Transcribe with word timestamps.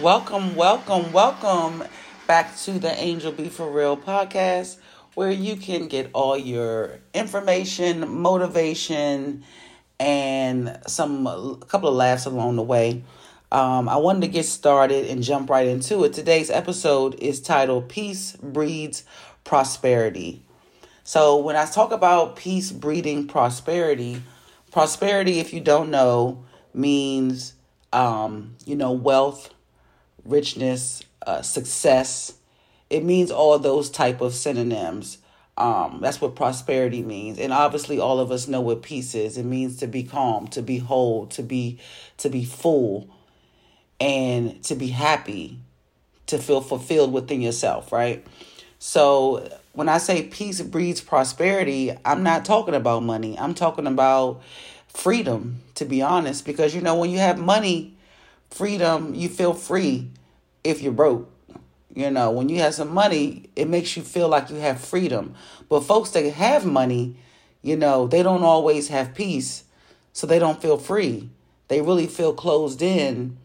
Welcome, 0.00 0.56
welcome, 0.56 1.12
welcome 1.12 1.84
back 2.26 2.56
to 2.60 2.78
the 2.78 2.90
Angel 2.98 3.32
Be 3.32 3.50
For 3.50 3.70
Real 3.70 3.98
podcast, 3.98 4.78
where 5.14 5.30
you 5.30 5.56
can 5.56 5.88
get 5.88 6.08
all 6.14 6.38
your 6.38 7.00
information, 7.12 8.08
motivation, 8.08 9.44
and 9.98 10.78
some 10.86 11.26
a 11.26 11.56
couple 11.66 11.90
of 11.90 11.96
laughs 11.96 12.24
along 12.24 12.56
the 12.56 12.62
way. 12.62 13.04
Um, 13.52 13.90
I 13.90 13.98
wanted 13.98 14.22
to 14.22 14.28
get 14.28 14.46
started 14.46 15.04
and 15.10 15.22
jump 15.22 15.50
right 15.50 15.66
into 15.66 16.02
it. 16.04 16.14
Today's 16.14 16.48
episode 16.48 17.16
is 17.16 17.38
titled 17.42 17.90
Peace 17.90 18.36
Breeds 18.36 19.04
Prosperity. 19.44 20.42
So, 21.04 21.36
when 21.36 21.56
I 21.56 21.66
talk 21.66 21.92
about 21.92 22.36
peace 22.36 22.72
breeding 22.72 23.26
prosperity, 23.26 24.22
prosperity, 24.72 25.40
if 25.40 25.52
you 25.52 25.60
don't 25.60 25.90
know, 25.90 26.46
means, 26.72 27.52
um, 27.92 28.56
you 28.64 28.76
know, 28.76 28.92
wealth, 28.92 29.52
richness, 30.24 31.02
uh, 31.26 31.42
success. 31.42 32.34
It 32.88 33.04
means 33.04 33.30
all 33.30 33.58
those 33.58 33.90
type 33.90 34.20
of 34.20 34.34
synonyms. 34.34 35.18
Um, 35.56 35.98
that's 36.00 36.20
what 36.20 36.36
prosperity 36.36 37.02
means. 37.02 37.38
And 37.38 37.52
obviously 37.52 37.98
all 37.98 38.18
of 38.18 38.30
us 38.30 38.48
know 38.48 38.60
what 38.60 38.82
peace 38.82 39.14
is. 39.14 39.36
It 39.36 39.44
means 39.44 39.76
to 39.78 39.86
be 39.86 40.02
calm, 40.02 40.48
to 40.48 40.62
be 40.62 40.78
whole, 40.78 41.26
to 41.28 41.42
be 41.42 41.78
to 42.18 42.30
be 42.30 42.44
full, 42.44 43.08
and 44.00 44.62
to 44.64 44.74
be 44.74 44.88
happy, 44.88 45.58
to 46.26 46.38
feel 46.38 46.60
fulfilled 46.62 47.12
within 47.12 47.42
yourself, 47.42 47.92
right? 47.92 48.26
So 48.78 49.46
when 49.72 49.88
I 49.88 49.98
say 49.98 50.22
peace 50.22 50.62
breeds 50.62 51.02
prosperity, 51.02 51.94
I'm 52.04 52.22
not 52.22 52.46
talking 52.46 52.74
about 52.74 53.02
money. 53.02 53.38
I'm 53.38 53.54
talking 53.54 53.86
about 53.86 54.42
freedom, 54.88 55.60
to 55.74 55.84
be 55.84 56.00
honest, 56.00 56.46
because 56.46 56.74
you 56.74 56.80
know, 56.80 56.96
when 56.96 57.10
you 57.10 57.18
have 57.18 57.38
money, 57.38 57.94
freedom, 58.50 59.14
you 59.14 59.28
feel 59.28 59.52
free 59.52 60.10
if 60.64 60.82
you're 60.82 60.92
broke. 60.92 61.30
You 61.94 62.10
know, 62.10 62.30
when 62.30 62.48
you 62.48 62.60
have 62.60 62.74
some 62.74 62.94
money, 62.94 63.50
it 63.56 63.68
makes 63.68 63.96
you 63.96 64.02
feel 64.02 64.28
like 64.28 64.48
you 64.48 64.56
have 64.56 64.80
freedom. 64.80 65.34
But 65.68 65.80
folks 65.80 66.10
that 66.10 66.24
have 66.24 66.64
money, 66.64 67.16
you 67.62 67.76
know, 67.76 68.06
they 68.06 68.22
don't 68.22 68.44
always 68.44 68.88
have 68.88 69.14
peace, 69.14 69.64
so 70.12 70.26
they 70.26 70.38
don't 70.38 70.62
feel 70.62 70.78
free. 70.78 71.28
They 71.68 71.80
really 71.80 72.06
feel 72.06 72.32
closed 72.32 72.80
in, 72.80 73.36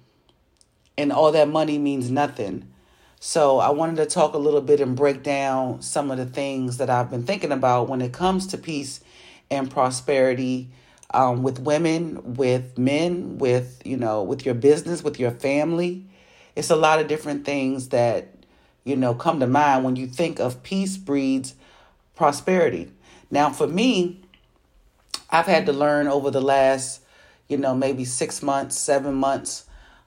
and 0.97 1.11
all 1.11 1.31
that 1.31 1.47
money 1.47 1.77
means 1.77 2.11
nothing. 2.11 2.71
So, 3.19 3.58
I 3.58 3.71
wanted 3.71 3.95
to 3.97 4.05
talk 4.05 4.36
a 4.36 4.39
little 4.39 4.61
bit 4.61 4.80
and 4.80 4.95
break 4.95 5.23
down 5.23 5.81
some 5.81 6.11
of 6.11 6.17
the 6.17 6.27
things 6.27 6.77
that 6.77 6.91
I've 6.91 7.09
been 7.09 7.23
thinking 7.23 7.52
about 7.52 7.89
when 7.89 8.02
it 8.02 8.13
comes 8.13 8.45
to 8.47 8.58
peace 8.58 8.99
and 9.49 9.71
prosperity 9.71 10.69
um, 11.11 11.41
with 11.41 11.59
women, 11.59 12.36
with 12.36 12.77
men, 12.77 13.39
with, 13.39 13.81
you 13.83 13.97
know, 13.97 14.21
with 14.21 14.45
your 14.45 14.53
business, 14.53 15.03
with 15.03 15.19
your 15.19 15.31
family 15.31 16.05
it's 16.56 16.70
a 16.70 16.75
lot 16.75 17.00
of 17.00 17.08
different 17.08 17.45
things 17.45 17.89
that, 17.89 18.30
you 18.84 18.95
know, 18.95 19.14
come 19.14 19.39
to 19.39 19.48
mind 19.48 19.84
when 19.84 19.95
you 19.95 20.08
think 20.08 20.39
of 20.39 20.64
peace 20.64 20.98
breeds 20.98 21.56
prosperity. 22.16 22.92
Now, 23.30 23.50
for 23.50 23.67
me, 23.67 24.22
I've 25.30 25.45
had 25.45 25.66
to 25.66 25.73
learn 25.73 26.08
over 26.08 26.31
the 26.31 26.42
last, 26.42 27.02
you 27.50 27.58
know, 27.58 27.76
maybe 27.76 28.06
six 28.06 28.42
months, 28.42 28.78
seven 28.78 29.16
months, 29.16 29.66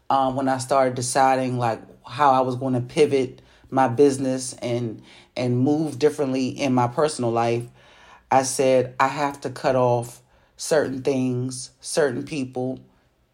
um, 0.08 0.36
when 0.36 0.48
I 0.48 0.58
started 0.58 0.94
deciding 0.94 1.58
like 1.58 1.80
how 2.06 2.32
I 2.32 2.40
was 2.40 2.56
going 2.56 2.74
to 2.74 2.80
pivot 2.80 3.42
my 3.70 3.88
business 3.88 4.54
and 4.54 5.02
and 5.36 5.58
move 5.58 5.98
differently 5.98 6.48
in 6.48 6.72
my 6.72 6.88
personal 6.88 7.30
life. 7.30 7.64
I 8.30 8.42
said 8.42 8.94
I 8.98 9.08
have 9.08 9.40
to 9.42 9.50
cut 9.50 9.76
off 9.76 10.22
certain 10.56 11.02
things, 11.02 11.70
certain 11.80 12.24
people, 12.24 12.80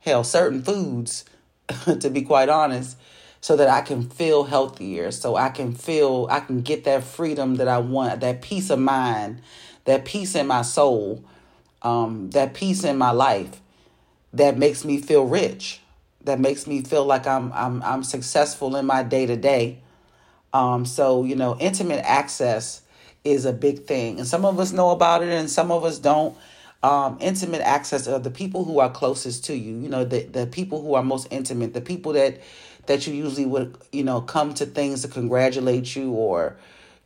hell, 0.00 0.24
certain 0.24 0.62
foods 0.62 1.24
to 2.00 2.10
be 2.10 2.22
quite 2.22 2.48
honest, 2.48 2.96
so 3.40 3.56
that 3.56 3.68
I 3.68 3.82
can 3.82 4.08
feel 4.08 4.44
healthier, 4.44 5.10
so 5.10 5.36
I 5.36 5.50
can 5.50 5.74
feel, 5.74 6.28
I 6.30 6.40
can 6.40 6.62
get 6.62 6.84
that 6.84 7.04
freedom 7.04 7.56
that 7.56 7.68
I 7.68 7.78
want, 7.78 8.20
that 8.20 8.42
peace 8.42 8.70
of 8.70 8.78
mind, 8.78 9.42
that 9.84 10.04
peace 10.04 10.34
in 10.34 10.46
my 10.46 10.62
soul, 10.62 11.24
um, 11.82 12.30
that 12.30 12.54
peace 12.54 12.84
in 12.84 12.96
my 12.96 13.10
life 13.10 13.60
that 14.32 14.58
makes 14.58 14.84
me 14.84 14.98
feel 14.98 15.24
rich, 15.24 15.80
that 16.24 16.40
makes 16.40 16.66
me 16.66 16.82
feel 16.82 17.04
like 17.04 17.26
I'm 17.26 17.52
I'm 17.52 17.82
I'm 17.82 18.02
successful 18.02 18.76
in 18.76 18.86
my 18.86 19.02
day 19.02 19.26
to 19.26 19.36
day. 19.36 19.80
So 20.84 21.24
you 21.24 21.36
know, 21.36 21.56
intimate 21.60 22.02
access 22.04 22.82
is 23.24 23.44
a 23.44 23.52
big 23.52 23.84
thing, 23.84 24.18
and 24.18 24.26
some 24.26 24.44
of 24.44 24.58
us 24.58 24.72
know 24.72 24.90
about 24.90 25.22
it, 25.22 25.28
and 25.28 25.50
some 25.50 25.70
of 25.70 25.84
us 25.84 25.98
don't 25.98 26.36
um, 26.84 27.16
intimate 27.18 27.62
access 27.62 28.06
of 28.06 28.24
the 28.24 28.30
people 28.30 28.64
who 28.64 28.78
are 28.78 28.90
closest 28.90 29.46
to 29.46 29.56
you. 29.56 29.78
You 29.78 29.88
know, 29.88 30.04
the 30.04 30.24
the 30.24 30.46
people 30.46 30.82
who 30.82 30.94
are 30.94 31.02
most 31.02 31.26
intimate, 31.30 31.72
the 31.72 31.80
people 31.80 32.12
that 32.12 32.40
that 32.86 33.06
you 33.06 33.14
usually 33.14 33.46
would 33.46 33.78
you 33.90 34.04
know 34.04 34.20
come 34.20 34.52
to 34.54 34.66
things 34.66 35.00
to 35.00 35.08
congratulate 35.08 35.96
you 35.96 36.10
or 36.10 36.56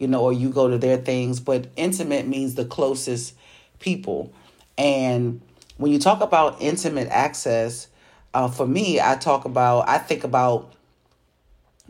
you 0.01 0.09
know 0.09 0.21
or 0.21 0.33
you 0.33 0.51
go 0.51 0.69
to 0.69 0.79
their 0.79 0.97
things. 0.97 1.39
But 1.39 1.69
intimate 1.77 2.27
means 2.27 2.57
the 2.57 2.65
closest 2.65 3.35
people, 3.79 4.33
and 4.77 5.41
when 5.77 5.93
you 5.93 6.01
talk 6.01 6.23
about 6.23 6.61
intimate 6.61 7.07
access, 7.09 7.87
uh, 8.35 8.49
for 8.49 8.67
me, 8.67 9.01
I 9.01 9.15
talk 9.15 9.45
about 9.45 9.89
I 9.89 9.99
think 9.99 10.25
about 10.25 10.75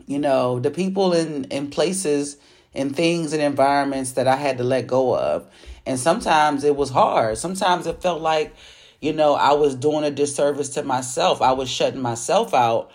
you 0.05 0.19
know 0.19 0.59
the 0.59 0.69
people 0.69 1.13
in 1.13 1.45
in 1.45 1.71
places 1.71 2.37
and 2.75 2.95
things 2.95 3.33
and 3.33 3.41
environments 3.41 4.11
that 4.11 4.27
I 4.27 4.35
had 4.35 4.59
to 4.59 4.63
let 4.63 4.85
go 4.85 5.17
of 5.17 5.47
and 5.89 5.99
sometimes 5.99 6.63
it 6.63 6.75
was 6.75 6.91
hard. 6.91 7.39
Sometimes 7.39 7.87
it 7.87 7.99
felt 7.99 8.21
like, 8.21 8.55
you 9.01 9.11
know, 9.11 9.33
I 9.33 9.53
was 9.53 9.73
doing 9.73 10.03
a 10.03 10.11
disservice 10.11 10.69
to 10.75 10.83
myself. 10.83 11.41
I 11.41 11.53
was 11.53 11.67
shutting 11.67 11.99
myself 11.99 12.53
out 12.53 12.91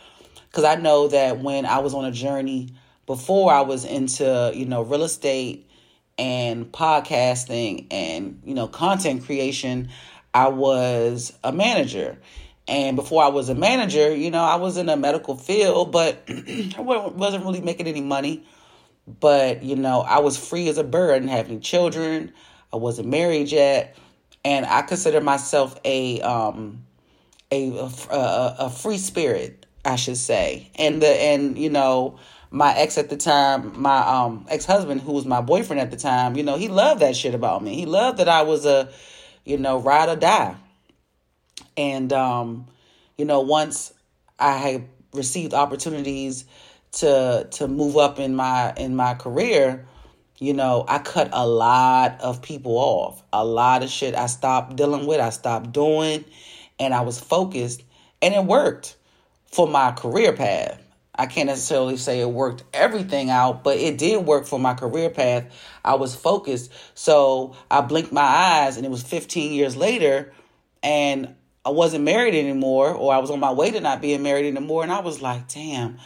because 0.48 0.62
I 0.62 0.76
know 0.76 1.08
that 1.08 1.40
when 1.40 1.66
I 1.66 1.80
was 1.80 1.92
on 1.92 2.04
a 2.04 2.12
journey 2.12 2.68
before 3.06 3.52
I 3.52 3.62
was 3.62 3.84
into, 3.84 4.52
you 4.54 4.66
know, 4.66 4.82
real 4.82 5.02
estate 5.02 5.68
and 6.18 6.70
podcasting 6.70 7.88
and, 7.90 8.40
you 8.44 8.54
know, 8.54 8.68
content 8.68 9.24
creation, 9.24 9.88
I 10.32 10.46
was 10.46 11.32
a 11.42 11.50
manager. 11.50 12.16
And 12.68 12.94
before 12.94 13.24
I 13.24 13.28
was 13.28 13.48
a 13.48 13.56
manager, 13.56 14.14
you 14.14 14.30
know, 14.30 14.44
I 14.44 14.54
was 14.54 14.76
in 14.76 14.88
a 14.88 14.96
medical 14.96 15.36
field, 15.36 15.90
but 15.90 16.22
I 16.28 16.80
wasn't 16.80 17.44
really 17.44 17.60
making 17.60 17.88
any 17.88 18.02
money. 18.02 18.46
But, 19.18 19.64
you 19.64 19.74
know, 19.74 20.02
I 20.02 20.20
was 20.20 20.36
free 20.36 20.68
as 20.68 20.78
a 20.78 20.84
bird 20.84 21.22
and 21.22 21.28
having 21.28 21.60
children. 21.60 22.32
I 22.74 22.76
wasn't 22.76 23.06
married 23.06 23.52
yet, 23.52 23.96
and 24.44 24.66
I 24.66 24.82
consider 24.82 25.20
myself 25.20 25.78
a 25.84 26.20
um 26.22 26.84
a 27.52 27.70
a, 27.70 28.56
a 28.58 28.70
free 28.70 28.98
spirit, 28.98 29.64
I 29.84 29.94
should 29.94 30.16
say. 30.16 30.72
And 30.74 31.00
the 31.00 31.06
and 31.08 31.56
you 31.56 31.70
know 31.70 32.18
my 32.50 32.74
ex 32.76 32.98
at 32.98 33.10
the 33.10 33.16
time, 33.16 33.80
my 33.80 33.98
um 33.98 34.44
ex 34.50 34.64
husband 34.64 35.02
who 35.02 35.12
was 35.12 35.24
my 35.24 35.40
boyfriend 35.40 35.80
at 35.80 35.92
the 35.92 35.96
time, 35.96 36.36
you 36.36 36.42
know 36.42 36.56
he 36.56 36.66
loved 36.66 37.00
that 37.00 37.14
shit 37.14 37.32
about 37.32 37.62
me. 37.62 37.76
He 37.76 37.86
loved 37.86 38.18
that 38.18 38.28
I 38.28 38.42
was 38.42 38.66
a 38.66 38.90
you 39.44 39.56
know 39.56 39.78
ride 39.78 40.08
or 40.08 40.16
die. 40.16 40.56
And 41.76 42.12
um 42.12 42.66
you 43.16 43.24
know 43.24 43.42
once 43.42 43.94
I 44.36 44.56
had 44.56 44.88
received 45.12 45.54
opportunities 45.54 46.44
to 46.90 47.46
to 47.52 47.68
move 47.68 47.96
up 47.96 48.18
in 48.18 48.34
my 48.34 48.72
in 48.76 48.96
my 48.96 49.14
career 49.14 49.86
you 50.38 50.52
know, 50.52 50.84
I 50.88 50.98
cut 50.98 51.30
a 51.32 51.46
lot 51.46 52.20
of 52.20 52.42
people 52.42 52.76
off. 52.76 53.22
A 53.32 53.44
lot 53.44 53.82
of 53.82 53.90
shit 53.90 54.14
I 54.14 54.26
stopped 54.26 54.76
dealing 54.76 55.06
with, 55.06 55.20
I 55.20 55.30
stopped 55.30 55.72
doing, 55.72 56.24
and 56.78 56.92
I 56.92 57.02
was 57.02 57.20
focused, 57.20 57.82
and 58.20 58.34
it 58.34 58.44
worked 58.44 58.96
for 59.52 59.68
my 59.68 59.92
career 59.92 60.32
path. 60.32 60.80
I 61.16 61.26
can't 61.26 61.46
necessarily 61.46 61.96
say 61.96 62.20
it 62.20 62.28
worked 62.28 62.64
everything 62.72 63.30
out, 63.30 63.62
but 63.62 63.78
it 63.78 63.98
did 63.98 64.26
work 64.26 64.46
for 64.46 64.58
my 64.58 64.74
career 64.74 65.10
path. 65.10 65.44
I 65.84 65.94
was 65.94 66.16
focused. 66.16 66.72
So 66.94 67.54
I 67.70 67.82
blinked 67.82 68.10
my 68.10 68.22
eyes, 68.22 68.76
and 68.76 68.84
it 68.84 68.90
was 68.90 69.04
15 69.04 69.52
years 69.52 69.76
later, 69.76 70.32
and 70.82 71.36
I 71.64 71.70
wasn't 71.70 72.04
married 72.04 72.34
anymore, 72.34 72.90
or 72.90 73.14
I 73.14 73.18
was 73.18 73.30
on 73.30 73.38
my 73.38 73.52
way 73.52 73.70
to 73.70 73.80
not 73.80 74.02
being 74.02 74.24
married 74.24 74.46
anymore. 74.46 74.82
And 74.82 74.90
I 74.90 75.00
was 75.00 75.22
like, 75.22 75.46
damn, 75.48 75.98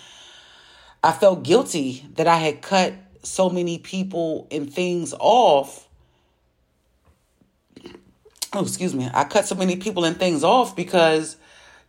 I 1.02 1.12
felt 1.12 1.42
guilty 1.42 2.04
that 2.14 2.26
I 2.28 2.36
had 2.36 2.60
cut 2.60 2.92
so 3.28 3.50
many 3.50 3.78
people 3.78 4.46
and 4.50 4.72
things 4.72 5.14
off. 5.18 5.88
Oh, 8.52 8.62
excuse 8.62 8.94
me. 8.94 9.08
I 9.12 9.24
cut 9.24 9.46
so 9.46 9.54
many 9.54 9.76
people 9.76 10.04
and 10.04 10.16
things 10.16 10.42
off 10.42 10.74
because, 10.74 11.36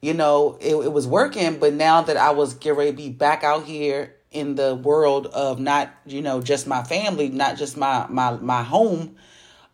you 0.01 0.13
know, 0.13 0.57
it, 0.59 0.75
it 0.75 0.91
was 0.91 1.07
working. 1.07 1.57
But 1.57 1.73
now 1.73 2.01
that 2.01 2.17
I 2.17 2.31
was 2.31 2.53
getting 2.53 2.77
ready 2.77 2.91
to 2.91 2.97
be 2.97 3.09
back 3.09 3.43
out 3.43 3.63
here 3.65 4.15
in 4.31 4.55
the 4.55 4.75
world 4.75 5.27
of 5.27 5.59
not, 5.59 5.89
you 6.05 6.21
know, 6.21 6.41
just 6.41 6.67
my 6.67 6.83
family, 6.83 7.29
not 7.29 7.57
just 7.57 7.77
my 7.77 8.05
my 8.09 8.33
my 8.33 8.63
home, 8.63 9.15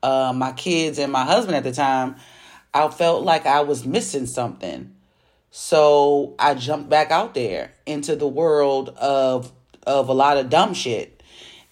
uh, 0.03 0.31
my 0.35 0.51
kids 0.51 0.99
and 0.99 1.11
my 1.11 1.23
husband 1.25 1.57
at 1.57 1.63
the 1.63 1.71
time, 1.71 2.15
I 2.73 2.87
felt 2.89 3.23
like 3.23 3.45
I 3.45 3.61
was 3.61 3.85
missing 3.85 4.27
something. 4.27 4.93
So 5.49 6.35
I 6.37 6.53
jumped 6.53 6.89
back 6.89 7.11
out 7.11 7.33
there 7.33 7.73
into 7.85 8.15
the 8.15 8.27
world 8.27 8.89
of 8.89 9.51
of 9.87 10.09
a 10.09 10.13
lot 10.13 10.37
of 10.37 10.49
dumb 10.49 10.73
shit 10.73 11.14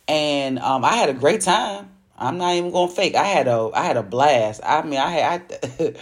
and 0.08 0.60
um, 0.60 0.84
I 0.84 0.96
had 0.96 1.10
a 1.10 1.14
great 1.14 1.42
time. 1.42 1.90
I'm 2.18 2.38
not 2.38 2.54
even 2.56 2.72
gonna 2.72 2.92
fake. 2.92 3.16
I 3.16 3.24
had 3.24 3.48
a 3.48 3.70
I 3.74 3.84
had 3.84 3.98
a 3.98 4.04
blast. 4.04 4.62
I 4.64 4.84
mean, 4.84 5.00
I 5.00 5.10
had 5.10 5.60
I, 5.80 5.96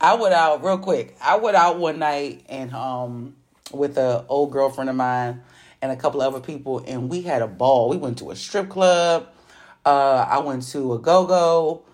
I 0.00 0.14
went 0.14 0.34
out 0.34 0.64
real 0.64 0.78
quick. 0.78 1.16
I 1.22 1.36
went 1.36 1.56
out 1.56 1.78
one 1.78 1.98
night 1.98 2.44
and 2.48 2.72
um 2.74 3.36
with 3.72 3.98
a 3.98 4.24
old 4.28 4.52
girlfriend 4.52 4.90
of 4.90 4.96
mine 4.96 5.42
and 5.82 5.92
a 5.92 5.96
couple 5.96 6.22
other 6.22 6.40
people, 6.40 6.82
and 6.86 7.10
we 7.10 7.22
had 7.22 7.42
a 7.42 7.46
ball. 7.46 7.88
We 7.88 7.96
went 7.96 8.18
to 8.18 8.30
a 8.30 8.36
strip 8.36 8.70
club. 8.70 9.28
Uh, 9.84 10.26
I 10.28 10.38
went 10.38 10.62
to 10.68 10.94
a 10.94 10.98
go 10.98 11.26
go. 11.26 11.84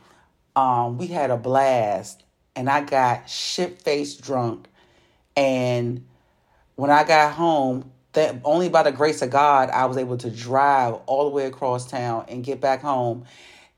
Um, 0.55 0.97
we 0.97 1.09
had 1.09 1.31
a 1.31 1.37
blast, 1.37 2.23
and 2.55 2.71
I 2.71 2.83
got 2.83 3.29
shit 3.29 3.83
faced 3.83 4.23
drunk. 4.23 4.69
And 5.37 6.07
when 6.77 6.91
I 6.91 7.03
got 7.03 7.33
home, 7.33 7.91
that 8.13 8.37
only 8.45 8.69
by 8.69 8.83
the 8.83 8.93
grace 8.93 9.23
of 9.23 9.31
God, 9.31 9.71
I 9.71 9.87
was 9.87 9.97
able 9.97 10.17
to 10.19 10.31
drive 10.31 10.95
all 11.07 11.25
the 11.25 11.31
way 11.31 11.47
across 11.47 11.89
town 11.89 12.27
and 12.29 12.43
get 12.43 12.61
back 12.61 12.81
home 12.81 13.25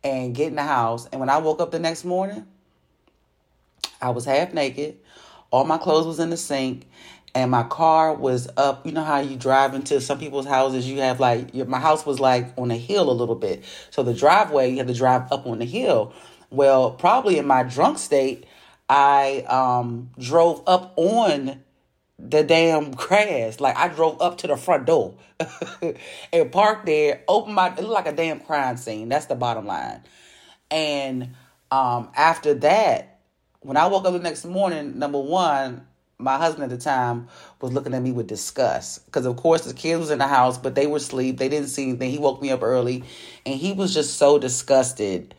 and 0.02 0.34
get 0.34 0.48
in 0.48 0.56
the 0.56 0.62
house. 0.62 1.06
And 1.06 1.20
when 1.20 1.28
I 1.28 1.38
woke 1.38 1.60
up 1.60 1.70
the 1.70 1.78
next 1.78 2.04
morning, 2.04 2.46
I 4.00 4.10
was 4.10 4.24
half 4.24 4.52
naked. 4.52 4.98
All 5.50 5.64
my 5.64 5.78
clothes 5.78 6.06
was 6.06 6.18
in 6.18 6.30
the 6.30 6.36
sink 6.36 6.86
and 7.34 7.50
my 7.50 7.62
car 7.62 8.14
was 8.14 8.48
up. 8.56 8.86
You 8.86 8.92
know 8.92 9.04
how 9.04 9.20
you 9.20 9.36
drive 9.36 9.74
into 9.74 10.00
some 10.00 10.18
people's 10.18 10.46
houses, 10.46 10.88
you 10.88 11.00
have 11.00 11.20
like 11.20 11.54
your, 11.54 11.66
my 11.66 11.80
house 11.80 12.04
was 12.04 12.20
like 12.20 12.52
on 12.58 12.70
a 12.70 12.76
hill 12.76 13.10
a 13.10 13.12
little 13.12 13.34
bit. 13.34 13.64
So 13.90 14.02
the 14.02 14.14
driveway, 14.14 14.70
you 14.70 14.78
had 14.78 14.88
to 14.88 14.94
drive 14.94 15.30
up 15.30 15.46
on 15.46 15.58
the 15.58 15.64
hill. 15.64 16.12
Well, 16.50 16.90
probably 16.90 17.38
in 17.38 17.46
my 17.46 17.62
drunk 17.62 17.98
state, 17.98 18.46
I 18.88 19.44
um 19.48 20.10
drove 20.18 20.62
up 20.66 20.92
on 20.96 21.62
the 22.22 22.44
damn 22.44 22.92
grass. 22.92 23.60
Like 23.60 23.76
I 23.76 23.88
drove 23.88 24.20
up 24.22 24.38
to 24.38 24.46
the 24.46 24.56
front 24.56 24.86
door 24.86 25.14
and 26.32 26.52
parked 26.52 26.86
there, 26.86 27.22
opened 27.28 27.54
my 27.54 27.68
it 27.68 27.80
looked 27.80 27.92
like 27.92 28.06
a 28.06 28.12
damn 28.12 28.40
crime 28.40 28.76
scene. 28.76 29.08
That's 29.08 29.26
the 29.26 29.34
bottom 29.34 29.66
line. 29.66 30.02
And 30.70 31.34
um 31.70 32.10
after 32.16 32.54
that, 32.54 33.20
when 33.60 33.76
I 33.76 33.86
woke 33.86 34.04
up 34.06 34.12
the 34.12 34.18
next 34.18 34.44
morning, 34.44 34.98
number 34.98 35.18
one, 35.18 35.86
my 36.18 36.36
husband 36.36 36.64
at 36.64 36.70
the 36.70 36.82
time 36.82 37.28
was 37.60 37.72
looking 37.72 37.94
at 37.94 38.02
me 38.02 38.12
with 38.12 38.28
disgust 38.28 39.04
because 39.06 39.26
of 39.26 39.36
course 39.36 39.64
the 39.64 39.74
kids 39.74 39.98
was 39.98 40.10
in 40.10 40.18
the 40.18 40.26
house 40.26 40.56
but 40.56 40.76
they 40.76 40.86
were 40.86 40.98
asleep 40.98 41.36
they 41.38 41.48
didn't 41.48 41.68
see 41.68 41.88
anything 41.88 42.10
he 42.10 42.18
woke 42.18 42.40
me 42.40 42.50
up 42.50 42.62
early 42.62 43.02
and 43.44 43.58
he 43.58 43.72
was 43.72 43.92
just 43.92 44.18
so 44.18 44.38
disgusted 44.38 45.34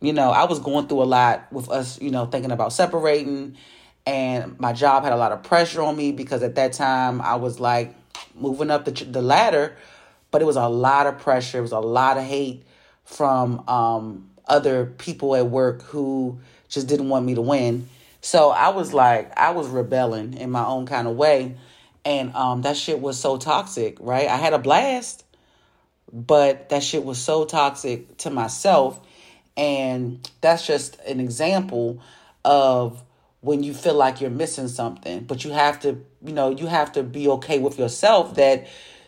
you 0.00 0.12
know 0.12 0.30
i 0.30 0.44
was 0.44 0.60
going 0.60 0.86
through 0.86 1.02
a 1.02 1.04
lot 1.04 1.52
with 1.52 1.68
us 1.68 2.00
you 2.00 2.12
know 2.12 2.26
thinking 2.26 2.52
about 2.52 2.72
separating 2.72 3.56
and 4.06 4.58
my 4.58 4.72
job 4.72 5.04
had 5.04 5.12
a 5.12 5.16
lot 5.16 5.32
of 5.32 5.42
pressure 5.42 5.82
on 5.82 5.96
me 5.96 6.12
because 6.12 6.42
at 6.42 6.54
that 6.54 6.72
time 6.72 7.20
i 7.20 7.34
was 7.34 7.60
like 7.60 7.94
moving 8.34 8.70
up 8.70 8.84
the, 8.84 8.92
the 9.04 9.22
ladder 9.22 9.76
but 10.30 10.40
it 10.42 10.44
was 10.44 10.56
a 10.56 10.68
lot 10.68 11.06
of 11.06 11.18
pressure 11.18 11.58
it 11.58 11.62
was 11.62 11.72
a 11.72 11.80
lot 11.80 12.16
of 12.16 12.24
hate 12.24 12.62
from 13.04 13.68
um, 13.68 14.30
other 14.46 14.86
people 14.86 15.34
at 15.34 15.46
work 15.46 15.82
who 15.82 16.38
just 16.68 16.86
didn't 16.86 17.08
want 17.08 17.26
me 17.26 17.34
to 17.34 17.42
win 17.42 17.88
so 18.20 18.50
I 18.50 18.68
was 18.68 18.92
like, 18.92 19.36
I 19.38 19.50
was 19.50 19.68
rebelling 19.68 20.34
in 20.34 20.50
my 20.50 20.64
own 20.64 20.86
kind 20.86 21.08
of 21.08 21.16
way. 21.16 21.56
And 22.04 22.34
um, 22.34 22.62
that 22.62 22.76
shit 22.76 23.00
was 23.00 23.18
so 23.18 23.36
toxic, 23.36 23.96
right? 24.00 24.28
I 24.28 24.36
had 24.36 24.52
a 24.52 24.58
blast, 24.58 25.24
but 26.12 26.68
that 26.70 26.82
shit 26.82 27.04
was 27.04 27.18
so 27.18 27.44
toxic 27.44 28.16
to 28.18 28.30
myself. 28.30 29.00
And 29.56 30.28
that's 30.40 30.66
just 30.66 30.98
an 31.00 31.20
example 31.20 32.02
of 32.44 33.02
when 33.40 33.62
you 33.62 33.72
feel 33.72 33.94
like 33.94 34.20
you're 34.20 34.30
missing 34.30 34.68
something, 34.68 35.24
but 35.24 35.44
you 35.44 35.52
have 35.52 35.80
to, 35.80 36.04
you 36.24 36.32
know, 36.32 36.50
you 36.50 36.66
have 36.66 36.92
to 36.92 37.02
be 37.02 37.26
okay 37.28 37.58
with 37.58 37.78
yourself 37.78 38.34
that 38.34 38.66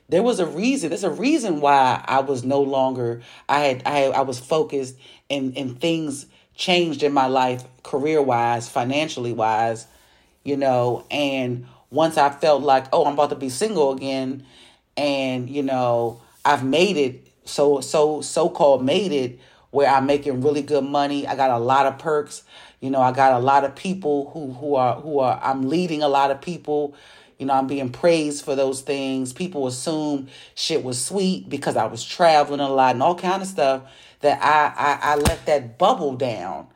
there 0.09 0.23
was 0.23 0.41
a 0.41 0.47
reason. 0.47 0.91
There's 0.91 1.05
a 1.05 1.11
reason 1.11 1.61
why 1.61 2.03
I 2.07 2.21
was 2.21 2.45
no 2.45 2.61
longer, 2.61 3.23
I 3.49 3.61
had, 3.61 3.83
I, 3.87 4.05
I 4.05 4.21
was 4.23 4.39
focused 4.39 4.97
and 5.31 5.57
and 5.57 5.81
things 5.81 6.27
changed 6.55 7.03
in 7.03 7.13
my 7.13 7.27
life 7.27 7.65
career 7.83 8.23
wise, 8.23 8.69
financially 8.69 9.33
wise, 9.33 9.87
you 10.45 10.57
know, 10.57 11.05
and 11.11 11.67
once 11.91 12.17
I 12.17 12.31
felt 12.31 12.63
like, 12.63 12.87
oh, 12.93 13.05
I'm 13.05 13.15
about 13.15 13.31
to 13.31 13.37
be 13.37 13.49
single 13.49 13.93
again 13.93 14.45
and, 14.97 15.49
you 15.49 15.63
know, 15.63 16.21
I've 16.45 16.65
made 16.65 16.97
it 16.97 17.29
so 17.45 17.81
so 17.81 18.21
so 18.21 18.49
called 18.49 18.85
made 18.85 19.13
it 19.13 19.41
where 19.73 19.89
I'm 19.89 20.07
making 20.07 20.43
really 20.43 20.63
good 20.63 20.85
money. 20.85 21.27
I 21.27 21.35
got 21.35 21.51
a 21.51 21.59
lot 21.59 21.87
of 21.87 21.99
perks. 21.99 22.45
You 22.81 22.91
know, 22.91 23.01
I 23.01 23.11
got 23.11 23.33
a 23.33 23.39
lot 23.39 23.65
of 23.65 23.75
people 23.75 24.31
who 24.33 24.53
who 24.53 24.77
are 24.77 25.01
who 25.01 25.19
are 25.19 25.41
I'm 25.43 25.69
leading 25.69 26.03
a 26.03 26.09
lot 26.09 26.31
of 26.31 26.41
people. 26.41 26.95
You 27.39 27.47
know, 27.47 27.55
I'm 27.55 27.67
being 27.67 27.91
praised 27.91 28.45
for 28.45 28.55
those 28.55 28.83
things. 28.83 29.33
People 29.33 29.67
assume 29.67 30.29
shit 30.55 30.85
was 30.85 31.05
sweet 31.05 31.49
because 31.49 31.77
I 31.77 31.87
was 31.87 32.05
traveling 32.05 32.61
a 32.61 32.69
lot 32.69 32.95
and 32.95 33.03
all 33.03 33.17
kind 33.17 33.43
of 33.43 33.49
stuff 33.49 33.83
that 34.21 34.41
I, 34.41 34.73
I, 34.77 35.13
I 35.13 35.17
let 35.17 35.45
that 35.47 35.79
bubble 35.79 36.15
down. 36.15 36.69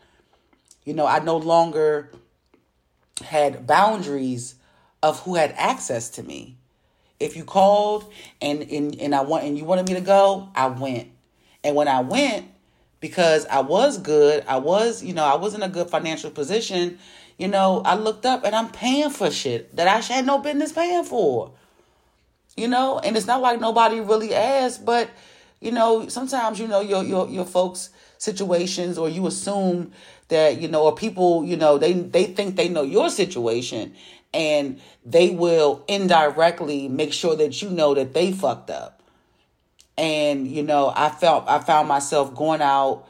You 0.85 0.95
know, 0.95 1.07
I 1.07 1.21
no 1.21 1.37
longer 1.37 2.11
had 3.23 3.67
boundaries 3.67 4.57
of 5.03 5.21
who 5.21 5.37
had 5.37 5.53
access 5.57 6.09
to 6.11 6.23
me. 6.23 6.57
If 7.21 7.37
you 7.37 7.45
called 7.45 8.11
and, 8.41 8.63
and, 8.63 8.99
and 9.01 9.15
I 9.15 9.21
want 9.21 9.45
and 9.45 9.57
you 9.57 9.65
wanted 9.65 9.87
me 9.87 9.95
to 9.95 10.01
go, 10.01 10.49
I 10.55 10.67
went. 10.67 11.11
And 11.63 11.77
when 11.77 11.87
I 11.87 12.01
went, 12.01 12.47
because 13.01 13.47
I 13.47 13.61
was 13.61 13.99
good, 13.99 14.45
I 14.47 14.59
was, 14.59 15.03
you 15.03 15.13
know, 15.13 15.25
I 15.25 15.37
was 15.37 15.55
in 15.55 15.63
a 15.63 15.69
good 15.69 15.91
financial 15.91 16.31
position, 16.31 16.99
you 17.39 17.49
know, 17.49 17.83
I 17.85 17.95
looked 17.95 18.25
up 18.25 18.45
and 18.45 18.55
I'm 18.55 18.71
paying 18.71 19.11
for 19.11 19.31
shit 19.31 19.75
that 19.77 19.89
I 19.89 20.01
had 20.01 20.27
no 20.27 20.39
business 20.39 20.73
paying 20.73 21.05
for. 21.05 21.53
You 22.57 22.69
know, 22.69 22.99
and 22.99 23.17
it's 23.17 23.27
not 23.27 23.43
like 23.43 23.61
nobody 23.61 24.01
really 24.01 24.35
asked, 24.35 24.87
but 24.87 25.11
you 25.61 25.71
know, 25.73 26.09
sometimes 26.09 26.59
you 26.59 26.67
know 26.67 26.81
your 26.81 27.05
your 27.05 27.29
your 27.29 27.45
folks 27.45 27.91
situations 28.19 28.97
or 28.97 29.09
you 29.09 29.27
assume 29.27 29.93
that 30.29 30.61
you 30.61 30.69
know 30.69 30.85
or 30.85 30.95
people 30.95 31.45
you 31.45 31.57
know 31.57 31.79
they 31.79 31.93
they 31.93 32.25
think 32.25 32.57
they 32.57 32.69
know 32.69 32.83
your 32.83 33.11
situation 33.11 33.95
and 34.33 34.81
they 35.05 35.31
will 35.31 35.85
indirectly 35.89 36.89
make 36.89 37.13
sure 37.13 37.37
that 37.37 37.63
you 37.63 37.71
know 37.71 37.95
that 37.95 38.15
they 38.15 38.33
fucked 38.33 38.71
up 38.71 38.96
and 39.99 40.47
you 40.47 40.63
know 40.63 40.93
i 40.95 41.09
felt 41.09 41.45
i 41.49 41.59
found 41.59 41.89
myself 41.89 42.35
going 42.35 42.61
out 42.61 43.07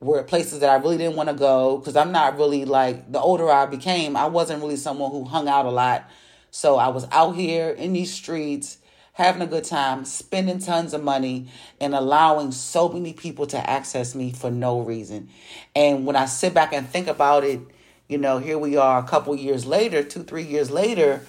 where 0.00 0.22
places 0.22 0.60
that 0.60 0.70
i 0.70 0.76
really 0.76 0.98
didn't 0.98 1.16
want 1.16 1.28
to 1.28 1.34
go 1.34 1.78
because 1.78 1.96
i'm 1.96 2.12
not 2.12 2.36
really 2.36 2.64
like 2.64 3.10
the 3.12 3.20
older 3.20 3.50
i 3.50 3.66
became 3.66 4.16
i 4.16 4.26
wasn't 4.26 4.60
really 4.60 4.76
someone 4.76 5.10
who 5.10 5.24
hung 5.24 5.48
out 5.48 5.66
a 5.66 5.70
lot 5.70 6.08
so 6.50 6.76
i 6.76 6.88
was 6.88 7.06
out 7.10 7.32
here 7.32 7.70
in 7.70 7.92
these 7.92 8.12
streets 8.12 8.78
having 9.20 9.42
a 9.42 9.46
good 9.46 9.64
time, 9.64 10.04
spending 10.06 10.58
tons 10.58 10.94
of 10.94 11.02
money, 11.02 11.46
and 11.78 11.94
allowing 11.94 12.50
so 12.50 12.88
many 12.88 13.12
people 13.12 13.46
to 13.46 13.70
access 13.70 14.14
me 14.14 14.32
for 14.32 14.50
no 14.50 14.80
reason. 14.80 15.28
And 15.76 16.06
when 16.06 16.16
I 16.16 16.24
sit 16.24 16.54
back 16.54 16.72
and 16.72 16.88
think 16.88 17.06
about 17.06 17.44
it, 17.44 17.60
you 18.08 18.16
know, 18.16 18.38
here 18.38 18.56
we 18.56 18.78
are 18.78 18.98
a 18.98 19.02
couple 19.02 19.36
years 19.36 19.66
later, 19.66 20.02
two, 20.02 20.22
three 20.22 20.44
years 20.44 20.70
later, 20.70 21.20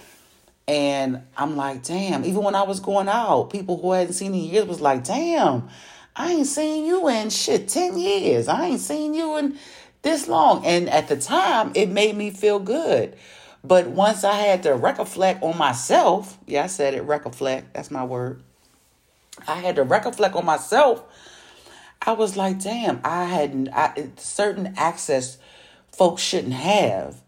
and 0.72 1.24
I'm 1.36 1.58
like, 1.58 1.84
damn, 1.84 2.24
even 2.24 2.44
when 2.44 2.56
I 2.56 2.64
was 2.64 2.80
going 2.80 3.10
out, 3.10 3.50
people 3.50 3.78
who 3.78 3.92
hadn't 3.92 4.14
seen 4.14 4.32
me 4.32 4.46
in 4.46 4.54
years 4.54 4.66
was 4.68 4.80
like, 4.80 5.04
damn, 5.04 5.68
I 6.16 6.32
ain't 6.32 6.48
seen 6.48 6.86
you 6.86 7.10
in 7.10 7.30
shit 7.30 7.68
10 7.68 7.98
years. 7.98 8.48
I 8.48 8.68
ain't 8.68 8.80
seen 8.80 9.14
you 9.14 9.36
in 9.36 9.58
this 10.02 10.30
long. 10.30 10.66
And 10.66 10.90
at 10.90 11.10
the 11.10 11.18
time, 11.18 11.74
it 11.76 11.90
made 11.90 12.16
me 12.16 12.32
feel 12.32 12.58
good. 12.58 13.18
But 13.66 13.88
once 13.88 14.24
I 14.24 14.36
had 14.36 14.64
to 14.64 14.74
reflect 14.74 15.44
on 15.44 15.58
myself, 15.58 16.38
yeah, 16.48 16.64
I 16.64 16.68
said 16.68 16.94
it, 16.94 17.04
reflect, 17.04 17.74
that's 17.74 17.92
my 17.92 18.06
word. 18.06 18.42
I 19.46 19.56
had 19.56 19.76
to 19.76 19.84
reflect 19.84 20.36
on 20.36 20.46
myself. 20.46 21.04
I 22.02 22.14
was 22.14 22.38
like, 22.38 22.64
damn, 22.64 23.02
I 23.04 23.26
had 23.26 23.70
I, 23.74 24.08
certain 24.16 24.74
access 24.78 25.38
folks 25.92 26.22
shouldn't 26.22 26.54
have. 26.54 27.20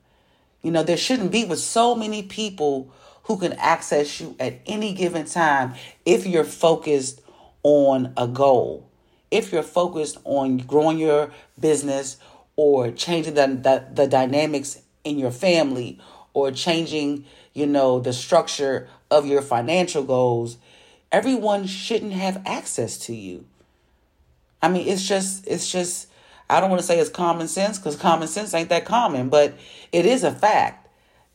You 0.62 0.72
know, 0.72 0.84
there 0.84 0.96
shouldn't 0.96 1.34
be 1.34 1.44
with 1.44 1.60
so 1.60 1.94
many 1.94 2.24
people 2.24 2.94
who 3.24 3.38
can 3.38 3.54
access 3.54 4.20
you 4.20 4.36
at 4.40 4.60
any 4.66 4.94
given 4.94 5.26
time 5.26 5.74
if 6.06 6.26
you're 6.26 6.44
focused 6.44 7.22
on 7.64 8.14
a 8.18 8.28
goal. 8.28 8.90
If 9.32 9.52
you're 9.52 9.64
focused 9.64 10.18
on 10.26 10.58
growing 10.58 11.00
your 11.00 11.32
business 11.60 12.18
or 12.56 12.92
changing 12.92 13.34
the, 13.34 13.48
the, 13.48 13.86
the 14.04 14.08
dynamics 14.08 14.82
in 15.04 15.18
your 15.18 15.32
family 15.32 16.00
or 16.34 16.52
changing, 16.52 17.26
you 17.54 17.66
know, 17.66 18.00
the 18.00 18.14
structure 18.14 18.88
of 19.10 19.26
your 19.26 19.42
financial 19.42 20.04
goals, 20.04 20.58
everyone 21.12 21.66
shouldn't 21.66 22.14
have 22.14 22.42
access 22.46 22.98
to 22.98 23.16
you. 23.16 23.46
I 24.62 24.70
mean, 24.70 24.88
it's 24.88 25.08
just, 25.08 25.48
it's 25.48 25.72
just, 25.72 26.08
I 26.50 26.60
don't 26.60 26.70
want 26.70 26.82
to 26.82 26.86
say 26.86 27.00
it's 27.00 27.10
common 27.10 27.48
sense 27.48 27.80
because 27.80 27.96
common 27.96 28.28
sense 28.28 28.54
ain't 28.54 28.70
that 28.70 28.86
common, 28.86 29.30
but 29.30 29.54
it 29.92 30.06
is 30.06 30.24
a 30.24 30.32
fact 30.32 30.83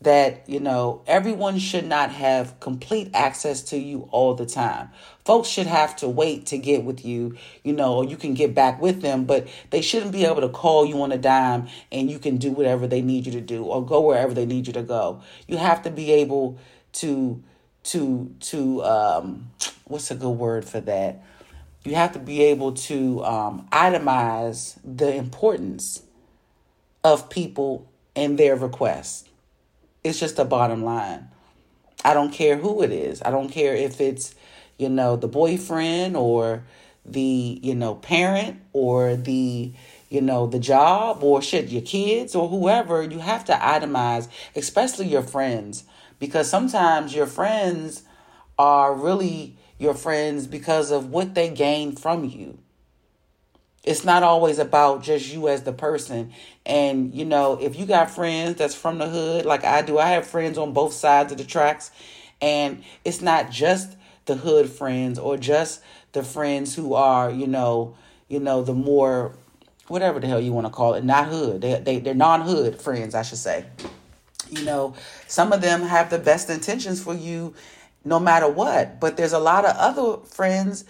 that 0.01 0.49
you 0.49 0.61
know 0.61 1.03
everyone 1.07 1.59
should 1.59 1.87
not 1.87 2.11
have 2.11 2.59
complete 2.61 3.11
access 3.15 3.63
to 3.63 3.79
you 3.79 4.09
all 4.11 4.35
the 4.35 4.47
time. 4.47 4.91
Folks 5.25 5.49
should 5.49 5.67
have 5.67 5.97
to 5.97 6.09
wait 6.09 6.47
to 6.47 6.59
get 6.59 6.85
with 6.85 7.05
you 7.05 7.37
you 7.65 7.73
know 7.73 7.95
or 7.95 8.05
you 8.05 8.17
can 8.17 8.35
get 8.35 8.55
back 8.55 8.81
with 8.81 9.03
them 9.03 9.25
but 9.25 9.49
they 9.71 9.81
shouldn't 9.81 10.13
be 10.13 10.25
able 10.25 10.41
to 10.41 10.49
call 10.49 10.87
you 10.87 11.03
on 11.03 11.13
a 11.13 11.19
dime 11.19 11.69
and 11.91 12.11
you 12.11 12.19
can 12.19 12.37
do 12.37 12.51
whatever 12.51 12.87
they 12.87 13.03
need 13.03 13.27
you 13.27 13.33
to 13.33 13.41
do 13.41 13.65
or 13.65 13.85
go 13.85 14.01
wherever 14.01 14.33
they 14.33 14.47
need 14.47 14.67
you 14.67 14.73
to 14.73 14.83
go. 14.83 15.21
You 15.47 15.57
have 15.57 15.83
to 15.83 15.91
be 15.91 16.13
able 16.13 16.59
to 16.93 17.43
to 17.85 18.35
to 18.41 18.83
um 18.85 19.51
what's 19.85 20.11
a 20.11 20.15
good 20.15 20.31
word 20.31 20.65
for 20.65 20.81
that? 20.81 21.25
You 21.85 21.95
have 21.95 22.13
to 22.13 22.19
be 22.19 22.43
able 22.43 22.73
to 22.73 23.25
um, 23.25 23.69
itemize 23.73 24.79
the 24.85 25.15
importance 25.15 26.03
of 27.03 27.31
people 27.31 27.91
and 28.15 28.39
their 28.39 28.57
requests 28.57 29.28
it's 30.09 30.21
just 30.21 30.39
a 30.39 30.45
bottom 30.45 30.83
line. 30.83 31.29
I 32.05 32.15
don't 32.15 32.33
care 32.33 32.57
who 32.57 32.83
it 32.83 32.93
is. 32.93 33.23
I 33.23 33.31
don't 33.31 33.49
care 33.49 33.75
if 33.75 34.01
it's, 34.01 34.35
you 34.79 34.89
know, 34.89 35.17
the 35.17 35.29
boyfriend 35.29 36.17
or 36.17 36.65
the, 37.05 37.61
you 37.63 37.75
know, 37.75 37.97
parent 37.97 38.61
or 38.73 39.17
the, 39.17 39.73
you 40.09 40.21
know, 40.21 40.47
the 40.47 40.59
job 40.59 41.23
or 41.23 41.43
shit, 41.43 41.69
your 41.69 41.83
kids 41.83 42.35
or 42.35 42.49
whoever. 42.49 43.03
You 43.03 43.19
have 43.19 43.45
to 43.47 43.53
itemize, 43.53 44.29
especially 44.55 45.09
your 45.09 45.23
friends, 45.23 45.85
because 46.19 46.49
sometimes 46.49 47.15
your 47.15 47.27
friends 47.27 48.03
are 48.59 48.95
really 48.95 49.57
your 49.79 49.95
friends 49.95 50.47
because 50.47 50.91
of 50.91 51.11
what 51.11 51.35
they 51.35 51.51
gain 51.51 51.95
from 51.95 52.25
you. 52.25 52.59
It's 53.89 54.05
not 54.05 54.23
always 54.23 54.59
about 54.59 55.03
just 55.03 55.33
you 55.33 55.49
as 55.49 55.63
the 55.63 55.73
person. 55.73 56.31
And, 56.67 57.15
you 57.15 57.25
know, 57.25 57.59
if 57.59 57.79
you 57.79 57.87
got 57.87 58.11
friends 58.11 58.57
that's 58.57 58.75
from 58.75 58.99
the 58.99 59.09
hood, 59.09 59.47
like 59.47 59.65
I 59.65 59.81
do, 59.81 59.99
I 59.99 60.11
have 60.11 60.27
friends 60.27 60.59
on 60.59 60.75
both 60.75 60.93
sides 60.93 61.33
of 61.33 61.39
the 61.39 61.45
tracks. 61.45 61.91
And 62.43 62.85
it's 63.03 63.23
not 63.23 63.51
just 63.51 63.97
the 64.27 64.35
hood 64.35 64.69
friends 64.69 65.19
or 65.19 65.39
just 65.39 65.81
the 66.13 66.23
friends 66.23 66.75
who 66.75 66.93
are, 66.93 67.31
you 67.31 67.47
know, 67.47 67.97
you 68.29 68.41
know, 68.41 68.63
the 68.63 68.75
more 68.75 69.33
whatever 69.87 70.21
the 70.21 70.27
hell 70.27 70.39
you 70.39 70.53
want 70.53 70.67
to 70.67 70.71
call 70.71 70.93
it, 70.93 71.03
not 71.03 71.29
hood. 71.29 71.63
They 71.63 71.81
they 71.81 71.99
they're 71.99 72.13
non-hood 72.13 72.83
friends, 72.83 73.15
I 73.15 73.23
should 73.23 73.39
say. 73.39 73.65
You 74.51 74.67
know, 74.67 74.97
some 75.27 75.51
of 75.51 75.63
them 75.63 75.81
have 75.81 76.11
the 76.11 76.19
best 76.19 76.51
intentions 76.51 77.03
for 77.03 77.15
you 77.15 77.55
no 78.05 78.21
matter 78.21 78.51
what, 78.51 79.01
but 79.01 79.17
there's 79.17 79.33
a 79.33 79.39
lot 79.39 79.65
of 79.65 79.75
other 79.77 80.23
friends 80.27 80.85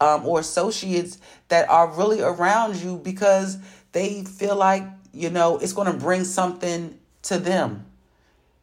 um, 0.00 0.26
or 0.26 0.40
associates 0.40 1.18
that 1.48 1.68
are 1.68 1.88
really 1.88 2.20
around 2.20 2.76
you 2.76 2.96
because 2.98 3.58
they 3.92 4.24
feel 4.24 4.56
like, 4.56 4.84
you 5.12 5.30
know, 5.30 5.58
it's 5.58 5.72
going 5.72 5.90
to 5.90 5.98
bring 5.98 6.24
something 6.24 6.98
to 7.22 7.38
them. 7.38 7.84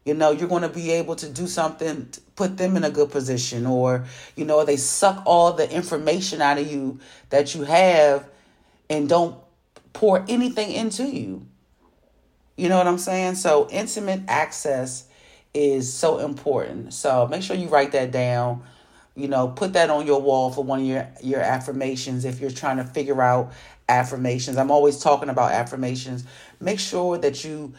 You 0.04 0.14
know, 0.14 0.30
you're 0.30 0.48
going 0.48 0.62
to 0.62 0.68
be 0.68 0.92
able 0.92 1.16
to 1.16 1.28
do 1.28 1.48
something, 1.48 2.08
to 2.10 2.20
put 2.36 2.56
them 2.56 2.76
in 2.76 2.84
a 2.84 2.90
good 2.90 3.10
position, 3.10 3.66
or, 3.66 4.04
you 4.36 4.44
know, 4.44 4.64
they 4.64 4.76
suck 4.76 5.20
all 5.26 5.52
the 5.52 5.68
information 5.68 6.40
out 6.40 6.58
of 6.58 6.70
you 6.70 7.00
that 7.30 7.56
you 7.56 7.64
have 7.64 8.28
and 8.88 9.08
don't 9.08 9.36
pour 9.92 10.24
anything 10.28 10.70
into 10.70 11.04
you. 11.04 11.44
You 12.56 12.68
know 12.68 12.78
what 12.78 12.86
I'm 12.86 12.98
saying? 12.98 13.34
So, 13.34 13.68
intimate 13.70 14.22
access 14.28 15.08
is 15.52 15.92
so 15.92 16.18
important. 16.18 16.94
So, 16.94 17.26
make 17.26 17.42
sure 17.42 17.56
you 17.56 17.68
write 17.68 17.90
that 17.92 18.12
down 18.12 18.62
you 19.16 19.28
know 19.28 19.48
put 19.48 19.72
that 19.72 19.90
on 19.90 20.06
your 20.06 20.20
wall 20.20 20.50
for 20.50 20.62
one 20.62 20.80
of 20.80 20.86
your 20.86 21.08
your 21.22 21.40
affirmations 21.40 22.24
if 22.24 22.40
you're 22.40 22.50
trying 22.50 22.76
to 22.76 22.84
figure 22.84 23.20
out 23.20 23.52
affirmations. 23.88 24.56
I'm 24.56 24.70
always 24.70 24.98
talking 24.98 25.28
about 25.28 25.52
affirmations. 25.52 26.24
Make 26.60 26.78
sure 26.80 27.18
that 27.18 27.44
you 27.44 27.74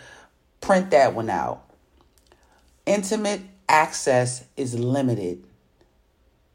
print 0.62 0.92
that 0.92 1.14
one 1.14 1.30
out. 1.30 1.64
Intimate 2.86 3.42
access 3.70 4.46
is 4.56 4.78
limited. 4.78 5.44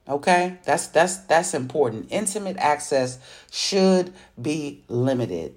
Okay? 0.09 0.59
That's 0.65 0.89
that's 0.89 1.19
that's 1.19 1.55
important. 1.55 2.09
Intimate 2.11 2.57
access 2.59 3.19
should 3.51 4.13
be 4.41 4.83
limited. 4.89 5.55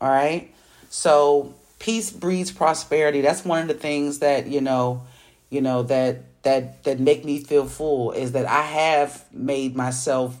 All 0.00 0.10
right 0.10 0.52
so 0.92 1.54
peace 1.78 2.10
breeds 2.10 2.52
prosperity. 2.52 3.22
That's 3.22 3.46
one 3.46 3.62
of 3.62 3.68
the 3.68 3.74
things 3.74 4.18
that 4.18 4.46
you 4.46 4.60
know 4.60 5.06
you 5.48 5.62
know 5.62 5.82
that 5.84 6.24
that 6.42 6.82
that 6.84 7.00
make 7.00 7.24
me 7.24 7.38
feel 7.38 7.66
full 7.66 8.12
is 8.12 8.32
that 8.32 8.46
I 8.46 8.62
have 8.62 9.24
made 9.32 9.76
myself 9.76 10.40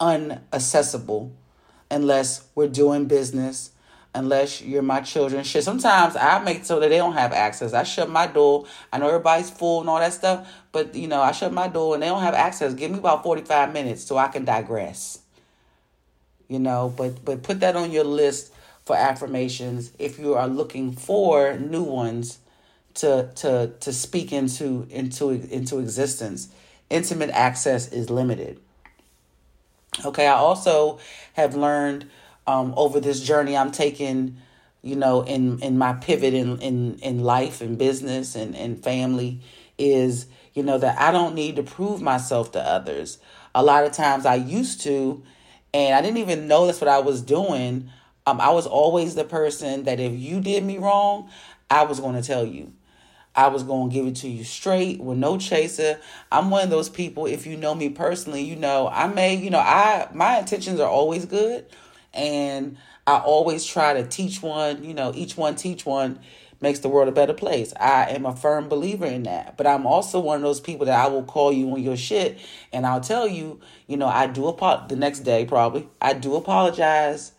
unaccessible 0.00 1.30
unless 1.90 2.46
we're 2.54 2.68
doing 2.68 3.06
business, 3.06 3.70
unless 4.14 4.60
you're 4.60 4.82
my 4.82 5.00
children. 5.00 5.44
Shit, 5.44 5.64
sometimes 5.64 6.16
I 6.16 6.40
make 6.40 6.64
so 6.64 6.80
that 6.80 6.88
they 6.88 6.96
don't 6.98 7.12
have 7.12 7.32
access. 7.32 7.72
I 7.72 7.84
shut 7.84 8.10
my 8.10 8.26
door. 8.26 8.66
I 8.92 8.98
know 8.98 9.08
everybody's 9.08 9.50
full 9.50 9.80
and 9.80 9.88
all 9.88 9.98
that 9.98 10.12
stuff, 10.12 10.52
but 10.72 10.94
you 10.94 11.08
know, 11.08 11.22
I 11.22 11.32
shut 11.32 11.52
my 11.52 11.68
door 11.68 11.94
and 11.94 12.02
they 12.02 12.08
don't 12.08 12.22
have 12.22 12.34
access. 12.34 12.74
Give 12.74 12.90
me 12.90 12.98
about 12.98 13.22
45 13.22 13.72
minutes 13.72 14.02
so 14.02 14.16
I 14.16 14.28
can 14.28 14.44
digress. 14.44 15.20
You 16.48 16.58
know, 16.60 16.92
but 16.96 17.24
but 17.24 17.42
put 17.42 17.60
that 17.60 17.76
on 17.76 17.90
your 17.90 18.04
list 18.04 18.52
for 18.84 18.96
affirmations 18.96 19.90
if 19.98 20.18
you 20.18 20.34
are 20.34 20.46
looking 20.46 20.92
for 20.92 21.58
new 21.58 21.82
ones 21.82 22.38
to 22.96 23.30
to 23.36 23.72
to 23.80 23.92
speak 23.92 24.32
into 24.32 24.86
into 24.90 25.30
into 25.30 25.78
existence. 25.78 26.48
Intimate 26.90 27.30
access 27.30 27.92
is 27.92 28.10
limited. 28.10 28.60
Okay 30.04 30.26
i 30.26 30.32
also 30.32 30.98
have 31.34 31.54
learned 31.54 32.08
um, 32.46 32.74
over 32.76 33.00
this 33.00 33.20
journey 33.20 33.56
i'm 33.56 33.70
taking 33.70 34.36
you 34.82 34.94
know 34.94 35.22
in 35.22 35.58
in 35.60 35.78
my 35.78 35.94
pivot 35.94 36.34
in 36.34 36.58
in 36.60 36.98
in 36.98 37.20
life 37.20 37.60
and 37.60 37.78
business 37.78 38.34
and 38.34 38.54
and 38.54 38.82
family 38.82 39.40
is 39.78 40.26
you 40.54 40.62
know 40.62 40.76
that 40.78 40.98
i 40.98 41.10
don't 41.10 41.34
need 41.34 41.56
to 41.56 41.62
prove 41.62 42.02
myself 42.02 42.52
to 42.52 42.60
others. 42.60 43.18
A 43.54 43.62
lot 43.62 43.84
of 43.84 43.92
times 43.92 44.26
i 44.26 44.34
used 44.34 44.82
to 44.82 45.22
and 45.72 45.94
i 45.94 46.02
didn't 46.02 46.18
even 46.18 46.46
know 46.46 46.66
that's 46.66 46.80
what 46.80 46.88
i 46.88 46.98
was 46.98 47.22
doing. 47.22 47.90
Um, 48.26 48.40
i 48.40 48.50
was 48.50 48.66
always 48.66 49.14
the 49.14 49.24
person 49.24 49.84
that 49.84 49.98
if 49.98 50.12
you 50.12 50.40
did 50.40 50.62
me 50.62 50.78
wrong 50.78 51.30
i 51.70 51.84
was 51.84 52.00
going 52.00 52.20
to 52.20 52.22
tell 52.22 52.44
you 52.44 52.72
I 53.36 53.48
was 53.48 53.62
going 53.62 53.90
to 53.90 53.94
give 53.94 54.06
it 54.06 54.16
to 54.16 54.28
you 54.28 54.44
straight 54.44 54.98
with 54.98 55.18
no 55.18 55.36
chaser. 55.36 56.00
I'm 56.32 56.48
one 56.48 56.64
of 56.64 56.70
those 56.70 56.88
people 56.88 57.26
if 57.26 57.46
you 57.46 57.56
know 57.58 57.74
me 57.74 57.90
personally, 57.90 58.42
you 58.42 58.56
know, 58.56 58.88
I 58.88 59.06
may, 59.08 59.34
you 59.36 59.50
know, 59.50 59.58
I 59.58 60.08
my 60.14 60.38
intentions 60.38 60.80
are 60.80 60.88
always 60.88 61.26
good 61.26 61.66
and 62.14 62.78
I 63.06 63.18
always 63.18 63.66
try 63.66 63.92
to 63.92 64.06
teach 64.06 64.42
one, 64.42 64.82
you 64.82 64.94
know, 64.94 65.12
each 65.14 65.36
one 65.36 65.54
teach 65.54 65.84
one 65.84 66.18
makes 66.62 66.78
the 66.78 66.88
world 66.88 67.08
a 67.08 67.12
better 67.12 67.34
place. 67.34 67.74
I 67.78 68.06
am 68.10 68.24
a 68.24 68.34
firm 68.34 68.70
believer 68.70 69.04
in 69.04 69.24
that. 69.24 69.58
But 69.58 69.66
I'm 69.66 69.86
also 69.86 70.18
one 70.18 70.36
of 70.36 70.42
those 70.42 70.60
people 70.60 70.86
that 70.86 70.98
I 70.98 71.08
will 71.08 71.22
call 71.22 71.52
you 71.52 71.70
on 71.72 71.82
your 71.82 71.98
shit 71.98 72.38
and 72.72 72.86
I'll 72.86 73.02
tell 73.02 73.28
you, 73.28 73.60
you 73.86 73.98
know, 73.98 74.06
I 74.06 74.26
do 74.26 74.48
apo- 74.48 74.86
the 74.88 74.96
next 74.96 75.20
day 75.20 75.44
probably. 75.44 75.88
I 76.00 76.14
do 76.14 76.36
apologize 76.36 77.32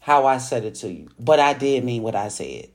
how 0.00 0.26
I 0.26 0.38
said 0.38 0.64
it 0.64 0.76
to 0.76 0.90
you, 0.90 1.10
but 1.20 1.38
I 1.38 1.52
did 1.52 1.84
mean 1.84 2.02
what 2.02 2.16
I 2.16 2.28
said. 2.28 2.71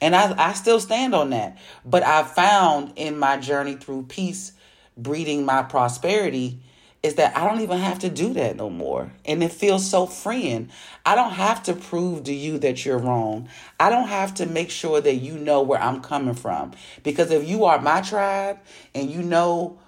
And 0.00 0.14
I, 0.14 0.50
I 0.50 0.52
still 0.52 0.80
stand 0.80 1.14
on 1.14 1.30
that. 1.30 1.58
But 1.84 2.02
I 2.02 2.22
found 2.22 2.92
in 2.96 3.18
my 3.18 3.36
journey 3.36 3.74
through 3.74 4.04
peace, 4.04 4.52
breeding 4.96 5.44
my 5.44 5.62
prosperity, 5.62 6.60
is 7.02 7.14
that 7.14 7.36
I 7.36 7.46
don't 7.46 7.60
even 7.60 7.78
have 7.78 8.00
to 8.00 8.08
do 8.08 8.32
that 8.34 8.56
no 8.56 8.70
more. 8.70 9.12
And 9.24 9.42
it 9.42 9.52
feels 9.52 9.88
so 9.88 10.06
freeing. 10.06 10.70
I 11.06 11.14
don't 11.14 11.32
have 11.32 11.62
to 11.64 11.74
prove 11.74 12.24
to 12.24 12.34
you 12.34 12.58
that 12.58 12.84
you're 12.84 12.98
wrong. 12.98 13.48
I 13.78 13.88
don't 13.88 14.08
have 14.08 14.34
to 14.34 14.46
make 14.46 14.70
sure 14.70 15.00
that 15.00 15.14
you 15.14 15.38
know 15.38 15.62
where 15.62 15.80
I'm 15.80 16.00
coming 16.00 16.34
from. 16.34 16.72
Because 17.04 17.30
if 17.30 17.48
you 17.48 17.64
are 17.66 17.80
my 17.80 18.00
tribe 18.00 18.58
and 18.94 19.10
you 19.10 19.22
know, 19.22 19.78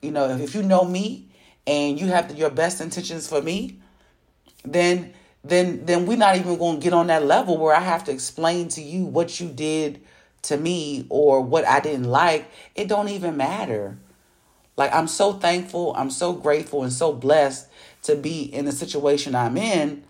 you 0.00 0.10
know, 0.10 0.30
if 0.30 0.54
you 0.54 0.62
know 0.62 0.84
me 0.84 1.28
and 1.66 2.00
you 2.00 2.06
have 2.06 2.36
your 2.36 2.50
best 2.50 2.80
intentions 2.80 3.28
for 3.28 3.42
me, 3.42 3.78
then 4.64 5.12
then 5.42 5.86
then 5.86 6.06
we're 6.06 6.18
not 6.18 6.36
even 6.36 6.58
going 6.58 6.78
to 6.78 6.82
get 6.82 6.92
on 6.92 7.06
that 7.06 7.24
level 7.24 7.56
where 7.56 7.74
I 7.74 7.80
have 7.80 8.04
to 8.04 8.12
explain 8.12 8.68
to 8.68 8.82
you 8.82 9.04
what 9.04 9.40
you 9.40 9.48
did 9.48 10.00
to 10.42 10.56
me 10.56 11.06
or 11.08 11.40
what 11.40 11.66
I 11.66 11.80
didn't 11.80 12.04
like. 12.04 12.50
It 12.74 12.88
don't 12.88 13.08
even 13.08 13.36
matter. 13.36 13.96
Like 14.76 14.94
I'm 14.94 15.08
so 15.08 15.32
thankful, 15.32 15.94
I'm 15.96 16.10
so 16.10 16.32
grateful 16.32 16.82
and 16.82 16.92
so 16.92 17.12
blessed 17.12 17.68
to 18.02 18.16
be 18.16 18.42
in 18.42 18.64
the 18.64 18.72
situation 18.72 19.34
I'm 19.34 19.56
in, 19.56 20.04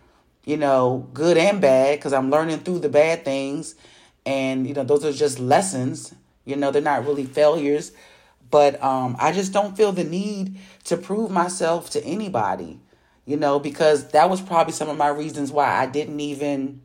you 0.44 0.56
know, 0.56 1.08
good 1.12 1.36
and 1.36 1.60
bad 1.60 2.00
cuz 2.00 2.12
I'm 2.12 2.30
learning 2.30 2.60
through 2.60 2.80
the 2.80 2.88
bad 2.88 3.24
things 3.24 3.74
and 4.26 4.66
you 4.66 4.74
know 4.74 4.84
those 4.84 5.04
are 5.04 5.12
just 5.12 5.38
lessons. 5.38 6.14
You 6.44 6.56
know, 6.56 6.70
they're 6.72 6.82
not 6.82 7.06
really 7.06 7.24
failures, 7.24 7.92
but 8.50 8.82
um 8.82 9.16
I 9.20 9.30
just 9.30 9.52
don't 9.52 9.76
feel 9.76 9.92
the 9.92 10.04
need 10.04 10.58
to 10.84 10.96
prove 10.96 11.30
myself 11.30 11.90
to 11.90 12.04
anybody 12.04 12.80
you 13.26 13.36
know, 13.36 13.58
because 13.58 14.08
that 14.08 14.28
was 14.28 14.40
probably 14.40 14.72
some 14.72 14.88
of 14.88 14.96
my 14.96 15.08
reasons 15.08 15.52
why 15.52 15.66
I 15.66 15.86
didn't 15.86 16.20
even 16.20 16.80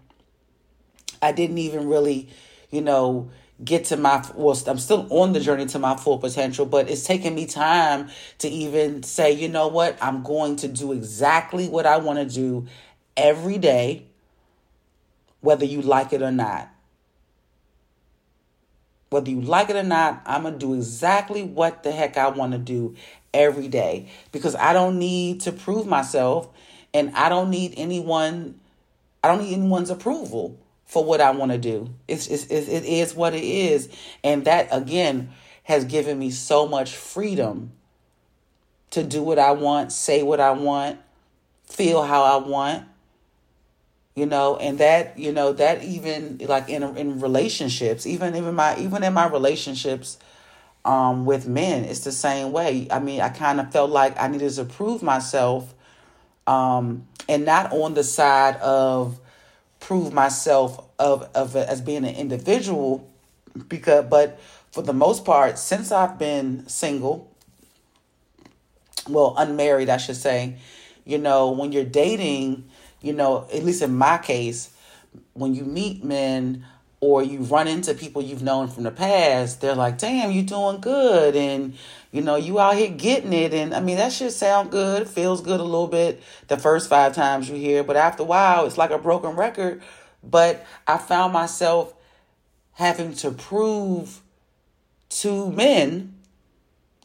I 1.22 1.32
didn't 1.32 1.58
even 1.58 1.88
really, 1.88 2.30
you 2.70 2.82
know, 2.82 3.30
get 3.64 3.86
to 3.86 3.98
my 3.98 4.24
well 4.36 4.58
I'm 4.68 4.78
still 4.78 5.08
on 5.10 5.34
the 5.34 5.40
journey 5.40 5.66
to 5.68 5.80
my 5.80 5.96
full 5.96 6.18
potential, 6.18 6.66
but 6.66 6.90
it's 6.90 7.04
taken 7.04 7.36
me 7.36 7.46
time 7.46 8.10
to 8.40 8.50
even 8.50 9.04
say, 9.04 9.32
you 9.32 9.50
know 9.50 9.68
what, 9.68 9.98
I'm 10.02 10.24
going 10.24 10.58
to 10.58 10.68
do 10.68 10.92
exactly 10.92 11.70
what 11.70 11.86
I 11.86 11.98
want 11.98 12.20
to 12.20 12.26
do 12.26 12.68
every 13.16 13.58
day 13.58 14.06
whether 15.46 15.64
you 15.64 15.82
like 15.82 16.12
it 16.12 16.22
or 16.22 16.32
not. 16.32 16.70
Whether 19.16 19.32
you 19.32 19.40
like 19.40 19.70
it 19.70 19.78
or 19.78 19.84
not, 19.84 20.22
I'm 20.26 20.42
going 20.42 20.56
to 20.56 20.60
do 20.60 20.74
exactly 20.74 21.42
what 21.42 21.84
the 21.84 21.94
heck 21.94 22.18
I 22.18 22.28
want 22.28 22.52
to 22.52 22.58
do 22.58 22.98
every 23.34 23.70
day 23.70 24.10
because 24.34 24.56
I 24.56 24.74
don't 24.74 25.00
need 25.00 25.40
to 25.42 25.54
prove 25.54 25.88
myself 25.88 26.50
and 26.94 27.16
I 27.16 27.30
don't 27.30 27.50
need 27.50 27.76
anyone 27.78 28.60
I 29.24 29.30
don't 29.30 29.42
need 29.42 29.54
anyone's 29.54 29.90
approval 29.90 30.60
for 30.84 31.06
what 31.06 31.22
I 31.22 31.32
want 31.32 31.54
to 31.54 31.58
do. 31.58 31.94
It's, 32.10 32.28
it's 32.28 32.48
it 32.48 32.84
is 32.84 33.16
what 33.16 33.34
it 33.34 33.46
is 33.46 33.88
and 34.22 34.44
that 34.44 34.68
again 34.70 35.30
has 35.64 35.86
given 35.86 36.20
me 36.20 36.30
so 36.30 36.68
much 36.68 36.94
freedom 36.94 37.72
to 38.90 39.02
do 39.02 39.24
what 39.24 39.40
I 39.40 39.52
want, 39.52 39.94
say 39.94 40.24
what 40.24 40.42
I 40.42 40.52
want, 40.52 41.00
feel 41.64 42.04
how 42.04 42.24
I 42.24 42.46
want. 42.46 42.84
You 44.16 44.26
know, 44.26 44.56
and 44.56 44.78
that, 44.78 45.20
you 45.20 45.34
know, 45.34 45.52
that 45.54 45.84
even 45.84 46.40
like 46.48 46.70
in 46.70 46.84
in 46.98 47.20
relationships, 47.20 48.08
even 48.08 48.36
even 48.36 48.56
my 48.56 48.78
even 48.80 49.04
in 49.04 49.14
my 49.14 49.28
relationships 49.28 50.18
um, 50.86 51.26
with 51.26 51.48
men. 51.48 51.84
It's 51.84 52.02
the 52.02 52.12
same 52.12 52.52
way. 52.52 52.88
I 52.90 53.00
mean, 53.00 53.20
I 53.20 53.30
kind 53.30 53.60
of 53.60 53.72
felt 53.72 53.90
like 53.90 54.20
I 54.20 54.28
needed 54.28 54.54
to 54.54 54.64
prove 54.64 55.04
myself, 55.04 55.74
um, 56.48 57.08
and 57.28 57.44
not 57.44 57.74
on 57.74 57.96
the 57.96 58.04
side 58.04 58.56
of 58.58 59.20
prove 59.80 60.14
myself 60.14 60.86
of 60.98 61.24
of 61.36 61.56
as 61.56 61.82
being 61.82 62.06
an 62.06 62.16
individual, 62.16 63.10
because 63.68 64.06
but 64.10 64.40
for 64.72 64.82
the 64.82 64.94
most 64.94 65.26
part, 65.26 65.58
since 65.58 65.92
I've 65.92 66.20
been 66.20 66.68
single, 66.68 67.32
well, 69.10 69.34
unmarried, 69.38 69.90
I 69.90 69.98
should 69.98 70.18
say, 70.18 70.58
you 71.04 71.18
know, 71.18 71.52
when 71.52 71.72
you're 71.72 71.84
dating, 71.84 72.70
you 73.06 73.14
know, 73.14 73.48
at 73.54 73.64
least 73.64 73.84
in 73.84 73.96
my 73.96 74.18
case, 74.18 74.72
when 75.34 75.54
you 75.54 75.64
meet 75.64 76.04
men 76.04 76.66
or 77.00 77.22
you 77.22 77.40
run 77.42 77.68
into 77.68 77.94
people 77.94 78.24
you've 78.24 78.42
known 78.42 78.68
from 78.68 78.84
the 78.84 78.90
past, 78.90 79.62
they're 79.62 79.76
like, 79.76 80.00
damn, 80.00 80.32
you're 80.32 80.44
doing 80.44 80.82
good. 80.82 81.36
And, 81.36 81.76
you 82.12 82.24
know, 82.24 82.36
you 82.36 82.60
out 82.60 82.76
here 82.76 82.90
getting 82.90 83.32
it. 83.32 83.54
And 83.54 83.76
I 83.76 83.80
mean, 83.80 83.98
that 83.98 84.12
should 84.12 84.32
sound 84.32 84.72
good. 84.72 85.08
Feels 85.08 85.42
good 85.42 85.60
a 85.60 85.64
little 85.64 85.88
bit 85.88 86.24
the 86.48 86.58
first 86.58 86.90
five 86.90 87.14
times 87.14 87.48
you 87.48 87.56
hear. 87.58 87.84
But 87.84 87.96
after 87.96 88.24
a 88.24 88.26
while, 88.26 88.66
it's 88.66 88.78
like 88.78 88.90
a 88.90 88.98
broken 88.98 89.36
record. 89.36 89.84
But 90.24 90.66
I 90.88 90.98
found 90.98 91.32
myself 91.32 91.94
having 92.72 93.14
to 93.14 93.30
prove 93.30 94.22
to 95.10 95.52
men 95.52 96.16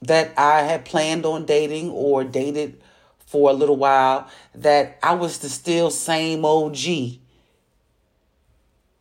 that 0.00 0.32
I 0.38 0.62
had 0.62 0.86
planned 0.86 1.26
on 1.26 1.44
dating 1.44 1.90
or 1.90 2.24
dated 2.24 2.80
for 3.30 3.50
a 3.50 3.52
little 3.52 3.76
while 3.76 4.28
that 4.54 4.98
I 5.02 5.14
was 5.14 5.38
the 5.38 5.48
still 5.48 5.90
same 5.90 6.44
OG 6.44 7.20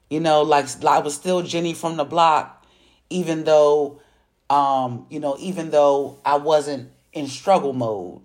you 0.10 0.20
know, 0.20 0.42
like 0.42 0.66
I 0.84 1.00
was 1.00 1.14
still 1.14 1.42
Jenny 1.42 1.74
from 1.74 1.98
the 1.98 2.04
block, 2.04 2.66
even 3.10 3.44
though, 3.44 4.02
um, 4.50 5.06
you 5.10 5.20
know, 5.20 5.38
even 5.40 5.70
though 5.70 6.20
I 6.26 6.38
wasn't 6.38 6.92
in 7.14 7.28
struggle 7.28 7.74
mode. 7.74 8.22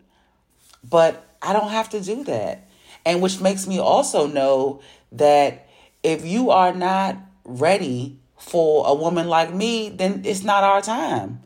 But 0.82 1.24
I 1.42 1.52
don't 1.52 1.70
have 1.70 1.90
to 1.90 2.00
do 2.00 2.24
that. 2.24 2.68
And 3.04 3.20
which 3.20 3.40
makes 3.40 3.66
me 3.66 3.78
also 3.78 4.26
know 4.26 4.80
that 5.12 5.68
if 6.02 6.24
you 6.24 6.50
are 6.50 6.74
not 6.74 7.18
ready 7.44 8.18
for 8.38 8.86
a 8.86 8.94
woman 8.94 9.28
like 9.28 9.52
me, 9.52 9.90
then 9.90 10.22
it's 10.24 10.42
not 10.42 10.64
our 10.64 10.80
time. 10.80 11.42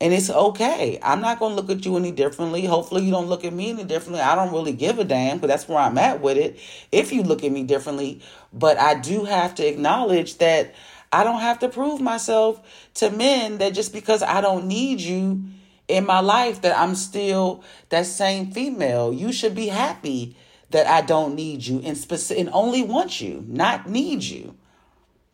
And 0.00 0.12
it's 0.12 0.28
okay. 0.28 0.98
I'm 1.02 1.20
not 1.20 1.38
going 1.38 1.54
to 1.54 1.62
look 1.62 1.70
at 1.70 1.84
you 1.84 1.96
any 1.96 2.10
differently. 2.10 2.66
Hopefully, 2.66 3.04
you 3.04 3.10
don't 3.10 3.28
look 3.28 3.44
at 3.44 3.52
me 3.52 3.70
any 3.70 3.84
differently. 3.84 4.20
I 4.20 4.34
don't 4.34 4.52
really 4.52 4.72
give 4.72 4.98
a 4.98 5.04
damn 5.04 5.38
because 5.38 5.48
that's 5.48 5.68
where 5.68 5.78
I'm 5.78 5.96
at 5.98 6.20
with 6.20 6.36
it. 6.36 6.58
If 6.90 7.12
you 7.12 7.22
look 7.22 7.44
at 7.44 7.52
me 7.52 7.62
differently, 7.62 8.20
but 8.52 8.76
I 8.78 8.94
do 8.94 9.24
have 9.24 9.54
to 9.56 9.66
acknowledge 9.66 10.38
that 10.38 10.74
I 11.12 11.22
don't 11.22 11.40
have 11.40 11.60
to 11.60 11.68
prove 11.68 12.00
myself 12.00 12.60
to 12.94 13.08
men 13.08 13.58
that 13.58 13.72
just 13.72 13.92
because 13.92 14.22
I 14.22 14.40
don't 14.40 14.66
need 14.66 15.00
you 15.00 15.44
in 15.86 16.04
my 16.04 16.18
life, 16.18 16.62
that 16.62 16.76
I'm 16.76 16.96
still 16.96 17.62
that 17.90 18.06
same 18.06 18.50
female. 18.50 19.12
You 19.12 19.32
should 19.32 19.54
be 19.54 19.68
happy 19.68 20.36
that 20.70 20.88
I 20.88 21.02
don't 21.02 21.36
need 21.36 21.64
you 21.64 21.76
and, 21.84 21.96
speci- 21.96 22.38
and 22.38 22.50
only 22.52 22.82
want 22.82 23.20
you, 23.20 23.44
not 23.46 23.88
need 23.88 24.24
you. 24.24 24.56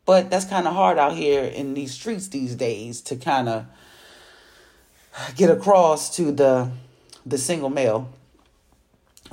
But 0.05 0.29
that's 0.29 0.45
kind 0.45 0.69
of 0.69 0.75
hard 0.75 0.99
out 0.99 1.15
here 1.17 1.45
in 1.45 1.73
these 1.73 1.93
streets 1.93 2.29
these 2.29 2.57
days 2.57 3.01
to 3.03 3.17
kind 3.17 3.49
of 3.49 3.65
get 5.37 5.51
across 5.51 6.15
to 6.17 6.33
the 6.33 6.71
the 7.27 7.39
single 7.39 7.71
male. 7.71 8.09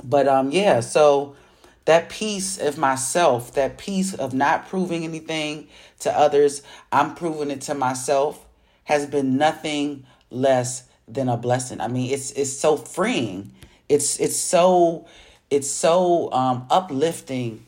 But 0.02 0.28
um 0.28 0.50
yeah, 0.50 0.80
so 0.80 1.36
that 1.84 2.10
piece 2.10 2.58
of 2.58 2.76
myself, 2.76 3.54
that 3.54 3.78
piece 3.78 4.12
of 4.14 4.34
not 4.34 4.68
proving 4.68 5.04
anything 5.04 5.68
to 6.00 6.16
others, 6.16 6.62
I'm 6.92 7.14
proving 7.14 7.50
it 7.50 7.62
to 7.62 7.74
myself 7.74 8.44
has 8.84 9.06
been 9.06 9.36
nothing 9.36 10.04
less 10.30 10.84
than 11.06 11.28
a 11.28 11.36
blessing. 11.36 11.80
I 11.80 11.88
mean, 11.88 12.12
it's 12.12 12.30
it's 12.32 12.52
so 12.52 12.76
freeing. 12.76 13.52
It's 13.88 14.20
it's 14.20 14.36
so 14.36 15.06
it's 15.50 15.70
so 15.70 16.30
um 16.32 16.66
uplifting 16.70 17.64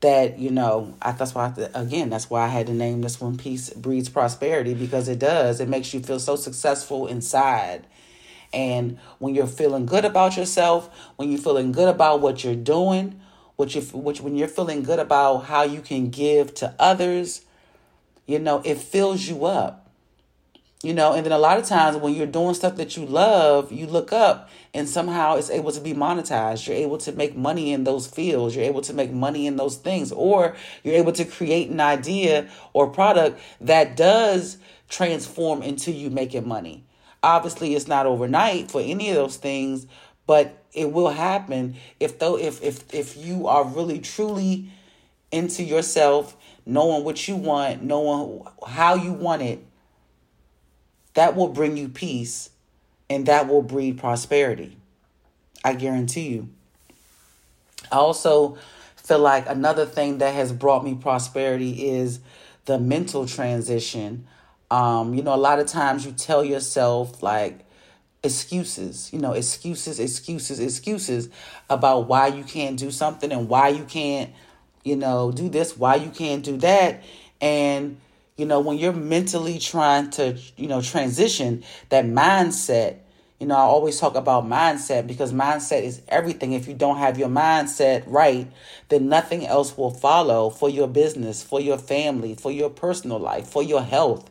that 0.00 0.38
you 0.38 0.50
know 0.50 0.94
I, 1.02 1.12
that's 1.12 1.34
why 1.34 1.52
I, 1.56 1.80
again 1.80 2.10
that's 2.10 2.30
why 2.30 2.44
i 2.44 2.48
had 2.48 2.66
to 2.68 2.72
name 2.72 3.02
this 3.02 3.20
one 3.20 3.36
peace 3.36 3.70
breeds 3.70 4.08
prosperity 4.08 4.74
because 4.74 5.08
it 5.08 5.18
does. 5.18 5.60
It 5.60 5.68
makes 5.68 5.92
you 5.92 6.00
feel 6.00 6.18
so 6.18 6.36
successful 6.36 7.06
inside. 7.06 7.86
And 8.52 8.98
when 9.18 9.34
you're 9.34 9.46
feeling 9.46 9.86
good 9.86 10.04
about 10.04 10.36
yourself 10.36 10.90
when 11.16 11.30
you're 11.30 11.38
feeling 11.38 11.72
good 11.72 11.88
about 11.88 12.20
what 12.20 12.42
you're 12.42 12.56
doing 12.56 13.20
what 13.56 13.74
you 13.74 13.82
which 13.82 14.20
when 14.20 14.36
you're 14.36 14.48
feeling 14.48 14.82
good 14.82 14.98
about 14.98 15.44
how 15.44 15.62
you 15.62 15.80
can 15.80 16.10
give 16.10 16.54
to 16.54 16.74
others 16.78 17.42
you 18.26 18.38
know 18.38 18.62
it 18.64 18.78
fills 18.78 19.28
you 19.28 19.44
up 19.44 19.79
you 20.82 20.94
know, 20.94 21.12
and 21.12 21.26
then 21.26 21.32
a 21.32 21.38
lot 21.38 21.58
of 21.58 21.66
times 21.66 21.98
when 21.98 22.14
you're 22.14 22.26
doing 22.26 22.54
stuff 22.54 22.76
that 22.76 22.96
you 22.96 23.04
love, 23.04 23.70
you 23.70 23.86
look 23.86 24.14
up 24.14 24.48
and 24.72 24.88
somehow 24.88 25.36
it's 25.36 25.50
able 25.50 25.72
to 25.72 25.80
be 25.80 25.92
monetized. 25.92 26.66
You're 26.66 26.76
able 26.76 26.96
to 26.98 27.12
make 27.12 27.36
money 27.36 27.72
in 27.72 27.84
those 27.84 28.06
fields. 28.06 28.56
You're 28.56 28.64
able 28.64 28.80
to 28.82 28.94
make 28.94 29.12
money 29.12 29.46
in 29.46 29.56
those 29.56 29.76
things. 29.76 30.10
Or 30.10 30.56
you're 30.82 30.94
able 30.94 31.12
to 31.12 31.26
create 31.26 31.68
an 31.68 31.80
idea 31.80 32.48
or 32.72 32.86
product 32.86 33.38
that 33.60 33.94
does 33.94 34.56
transform 34.88 35.62
into 35.62 35.92
you 35.92 36.08
making 36.08 36.48
money. 36.48 36.84
Obviously, 37.22 37.74
it's 37.74 37.86
not 37.86 38.06
overnight 38.06 38.70
for 38.70 38.80
any 38.80 39.10
of 39.10 39.16
those 39.16 39.36
things, 39.36 39.86
but 40.26 40.64
it 40.72 40.92
will 40.92 41.10
happen 41.10 41.74
if 41.98 42.18
though 42.18 42.38
if 42.38 42.62
if 42.62 42.94
if 42.94 43.16
you 43.18 43.48
are 43.48 43.64
really 43.64 43.98
truly 43.98 44.70
into 45.30 45.62
yourself, 45.62 46.36
knowing 46.64 47.04
what 47.04 47.28
you 47.28 47.36
want, 47.36 47.82
knowing 47.82 48.42
how 48.66 48.94
you 48.94 49.12
want 49.12 49.42
it 49.42 49.62
that 51.14 51.36
will 51.36 51.48
bring 51.48 51.76
you 51.76 51.88
peace 51.88 52.50
and 53.08 53.26
that 53.26 53.48
will 53.48 53.62
breed 53.62 53.98
prosperity. 53.98 54.76
I 55.64 55.74
guarantee 55.74 56.28
you. 56.28 56.48
I 57.90 57.96
also 57.96 58.56
feel 58.96 59.18
like 59.18 59.48
another 59.48 59.86
thing 59.86 60.18
that 60.18 60.34
has 60.34 60.52
brought 60.52 60.84
me 60.84 60.94
prosperity 60.94 61.88
is 61.88 62.20
the 62.66 62.78
mental 62.78 63.26
transition. 63.26 64.26
Um, 64.70 65.14
you 65.14 65.22
know, 65.22 65.34
a 65.34 65.36
lot 65.36 65.58
of 65.58 65.66
times 65.66 66.06
you 66.06 66.12
tell 66.12 66.44
yourself 66.44 67.22
like 67.22 67.66
excuses, 68.22 69.12
you 69.12 69.18
know, 69.18 69.32
excuses, 69.32 69.98
excuses, 69.98 70.60
excuses 70.60 71.28
about 71.68 72.06
why 72.06 72.28
you 72.28 72.44
can't 72.44 72.78
do 72.78 72.90
something 72.90 73.32
and 73.32 73.48
why 73.48 73.68
you 73.68 73.84
can't, 73.84 74.30
you 74.84 74.96
know, 74.96 75.32
do 75.32 75.48
this, 75.48 75.76
why 75.76 75.96
you 75.96 76.10
can't 76.10 76.44
do 76.44 76.56
that. 76.58 77.02
And 77.40 77.96
you 78.40 78.46
know, 78.46 78.58
when 78.58 78.78
you're 78.78 78.94
mentally 78.94 79.58
trying 79.58 80.08
to, 80.12 80.38
you 80.56 80.66
know, 80.66 80.80
transition 80.80 81.62
that 81.90 82.06
mindset, 82.06 82.96
you 83.38 83.46
know, 83.46 83.54
I 83.54 83.60
always 83.60 84.00
talk 84.00 84.14
about 84.14 84.46
mindset 84.46 85.06
because 85.06 85.34
mindset 85.34 85.82
is 85.82 86.00
everything. 86.08 86.54
If 86.54 86.66
you 86.66 86.72
don't 86.72 86.96
have 86.96 87.18
your 87.18 87.28
mindset 87.28 88.02
right, 88.06 88.50
then 88.88 89.10
nothing 89.10 89.46
else 89.46 89.76
will 89.76 89.90
follow 89.90 90.48
for 90.48 90.70
your 90.70 90.88
business, 90.88 91.42
for 91.42 91.60
your 91.60 91.76
family, 91.76 92.34
for 92.34 92.50
your 92.50 92.70
personal 92.70 93.18
life, 93.18 93.46
for 93.46 93.62
your 93.62 93.82
health. 93.82 94.30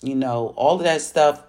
You 0.00 0.14
know, 0.14 0.54
all 0.56 0.76
of 0.76 0.84
that 0.84 1.02
stuff 1.02 1.42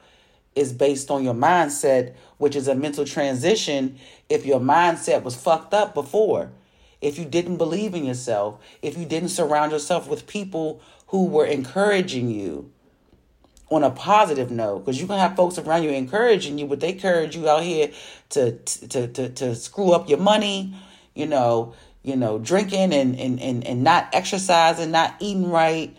is 0.53 0.73
based 0.73 1.09
on 1.09 1.23
your 1.23 1.33
mindset, 1.33 2.15
which 2.37 2.57
is 2.57 2.67
a 2.67 2.75
mental 2.75 3.05
transition 3.05 3.97
if 4.27 4.45
your 4.45 4.59
mindset 4.59 5.23
was 5.23 5.37
fucked 5.37 5.73
up 5.73 5.93
before. 5.93 6.51
If 7.01 7.17
you 7.17 7.25
didn't 7.25 7.57
believe 7.57 7.95
in 7.95 8.05
yourself, 8.05 8.59
if 8.81 8.97
you 8.97 9.05
didn't 9.05 9.29
surround 9.29 9.71
yourself 9.71 10.07
with 10.07 10.27
people 10.27 10.81
who 11.11 11.27
were 11.27 11.45
encouraging 11.45 12.29
you 12.29 12.71
on 13.69 13.83
a 13.83 13.91
positive 13.91 14.51
note 14.51 14.79
because 14.79 14.99
you 14.99 15.07
can 15.07 15.17
have 15.17 15.35
folks 15.35 15.57
around 15.57 15.83
you 15.83 15.89
encouraging 15.91 16.57
you 16.57 16.65
but 16.65 16.79
they 16.79 16.89
encourage 16.89 17.35
you 17.35 17.47
out 17.47 17.63
here 17.63 17.89
to 18.29 18.57
to 18.57 19.07
to, 19.07 19.29
to 19.29 19.55
screw 19.55 19.93
up 19.93 20.09
your 20.09 20.17
money 20.17 20.73
you 21.15 21.25
know 21.25 21.73
you 22.03 22.15
know 22.15 22.37
drinking 22.39 22.93
and 22.93 23.17
and 23.17 23.39
and, 23.39 23.65
and 23.65 23.83
not 23.83 24.09
exercising 24.13 24.91
not 24.91 25.15
eating 25.19 25.49
right 25.49 25.95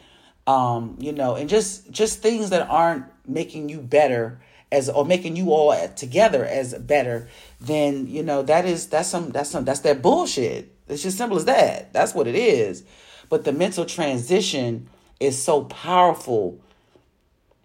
um 0.47 0.97
you 0.99 1.13
know 1.13 1.35
and 1.35 1.49
just 1.49 1.91
just 1.91 2.21
things 2.21 2.51
that 2.51 2.69
aren't 2.69 3.05
making 3.27 3.69
you 3.69 3.81
better 3.81 4.41
as 4.71 4.89
or 4.89 5.05
making 5.05 5.37
you 5.37 5.53
all 5.53 5.75
together 5.95 6.45
as 6.45 6.75
better 6.75 7.29
then 7.63 8.07
you 8.09 8.23
know 8.23 8.43
that 8.43 8.65
is 8.65 8.89
that's 8.89 9.09
some 9.09 9.31
that's 9.31 9.51
some 9.51 9.65
that's 9.65 9.81
that 9.81 10.03
bullshit. 10.03 10.75
It's 10.89 11.03
just 11.03 11.17
simple 11.17 11.37
as 11.37 11.45
that. 11.45 11.93
That's 11.93 12.13
what 12.13 12.27
it 12.27 12.35
is. 12.35 12.83
But 13.29 13.45
the 13.45 13.53
mental 13.53 13.87
transition 13.87 14.89
is 15.23 15.41
so 15.41 15.63
powerful. 15.65 16.61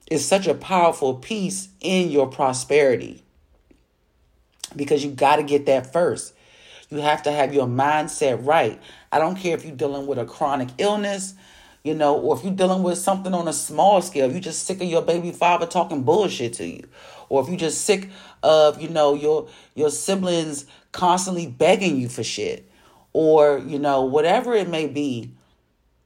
It's 0.09 0.23
such 0.23 0.47
a 0.47 0.53
powerful 0.53 1.15
piece 1.15 1.69
in 1.81 2.11
your 2.11 2.27
prosperity 2.27 3.23
because 4.75 5.03
you 5.03 5.11
got 5.11 5.37
to 5.37 5.43
get 5.43 5.65
that 5.65 5.91
first. 5.91 6.33
You 6.89 6.99
have 6.99 7.23
to 7.23 7.31
have 7.31 7.53
your 7.53 7.67
mindset 7.67 8.45
right. 8.45 8.79
I 9.11 9.19
don't 9.19 9.35
care 9.35 9.55
if 9.55 9.65
you're 9.65 9.75
dealing 9.75 10.07
with 10.07 10.17
a 10.17 10.25
chronic 10.25 10.69
illness, 10.77 11.33
you 11.83 11.93
know, 11.93 12.15
or 12.17 12.37
if 12.37 12.43
you're 12.43 12.53
dealing 12.53 12.83
with 12.83 12.97
something 12.97 13.33
on 13.33 13.47
a 13.47 13.53
small 13.53 14.01
scale. 14.01 14.31
You're 14.31 14.39
just 14.39 14.65
sick 14.65 14.79
of 14.79 14.87
your 14.87 15.01
baby 15.01 15.31
father 15.31 15.65
talking 15.65 16.03
bullshit 16.03 16.53
to 16.53 16.65
you, 16.65 16.87
or 17.27 17.41
if 17.41 17.49
you're 17.49 17.57
just 17.57 17.81
sick 17.81 18.09
of 18.43 18.81
you 18.81 18.87
know 18.87 19.15
your 19.15 19.49
your 19.75 19.89
siblings 19.89 20.65
constantly 20.91 21.47
begging 21.47 21.97
you 21.97 22.07
for 22.07 22.23
shit, 22.23 22.69
or 23.11 23.57
you 23.65 23.79
know 23.79 24.03
whatever 24.03 24.53
it 24.53 24.69
may 24.69 24.87
be 24.87 25.33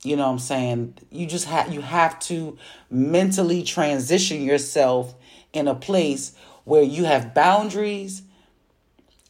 You 0.03 0.15
know 0.15 0.25
what 0.25 0.33
I'm 0.33 0.39
saying? 0.39 0.95
You 1.11 1.27
just 1.27 1.45
have 1.45 1.71
you 1.71 1.81
have 1.81 2.19
to 2.21 2.57
mentally 2.89 3.61
transition 3.63 4.43
yourself 4.43 5.13
in 5.53 5.67
a 5.67 5.75
place 5.75 6.33
where 6.63 6.81
you 6.81 7.03
have 7.03 7.33
boundaries 7.33 8.23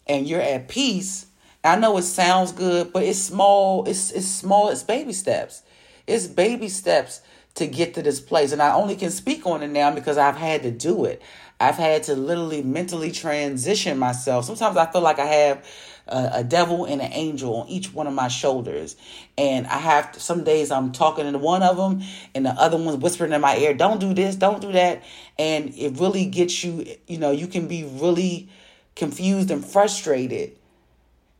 and 0.07 0.27
you're 0.27 0.41
at 0.41 0.69
peace. 0.69 1.25
I 1.63 1.75
know 1.75 1.97
it 1.97 2.03
sounds 2.03 2.51
good, 2.53 2.93
but 2.93 3.03
it's 3.03 3.19
small, 3.19 3.86
it's 3.86 4.12
it's 4.12 4.27
small, 4.27 4.69
it's 4.69 4.84
baby 4.84 5.13
steps. 5.13 5.62
It's 6.07 6.27
baby 6.27 6.69
steps 6.69 7.21
to 7.55 7.67
get 7.67 7.93
to 7.95 8.01
this 8.01 8.21
place. 8.21 8.53
And 8.53 8.62
I 8.62 8.73
only 8.73 8.95
can 8.95 9.12
speak 9.12 9.45
on 9.45 9.62
it 9.63 9.67
now 9.67 9.93
because 9.93 10.17
I've 10.17 10.38
had 10.38 10.63
to 10.63 10.71
do 10.71 11.05
it. 11.05 11.21
I've 11.60 11.75
had 11.75 12.03
to 12.03 12.15
literally 12.15 12.63
mentally 12.63 13.12
transition 13.12 13.99
myself. 13.99 14.45
Sometimes 14.45 14.77
I 14.77 14.91
feel 14.91 15.01
like 15.01 15.19
I 15.19 15.25
have 15.25 15.65
a, 16.08 16.44
devil 16.44 16.86
and 16.86 17.02
an 17.02 17.12
angel 17.14 17.56
on 17.56 17.68
each 17.68 17.94
one 17.94 18.08
of 18.08 18.14
my 18.14 18.28
shoulders. 18.28 18.96
And 19.38 19.68
I 19.68 19.78
have 19.78 20.12
to, 20.14 20.20
some 20.20 20.44
days 20.44 20.72
I'm 20.72 20.92
talking 20.92 21.32
to 21.32 21.38
one 21.38 21.64
of 21.64 21.78
them 21.78 22.02
and 22.36 22.46
the 22.46 22.52
other 22.52 22.78
one's 22.78 22.98
whispering 22.98 23.32
in 23.32 23.42
my 23.42 23.58
ear, 23.58 23.74
don't 23.74 24.00
do 24.00 24.14
this, 24.14 24.36
don't 24.36 24.62
do 24.62 24.72
that. 24.74 25.04
And 25.40 25.74
it 25.76 26.00
really 26.00 26.26
gets 26.26 26.64
you, 26.64 26.86
you 27.08 27.18
know, 27.18 27.32
you 27.32 27.48
can 27.48 27.68
be 27.68 27.84
really 27.84 28.50
confused 28.96 29.52
and 29.52 29.66
frustrated 29.66 30.58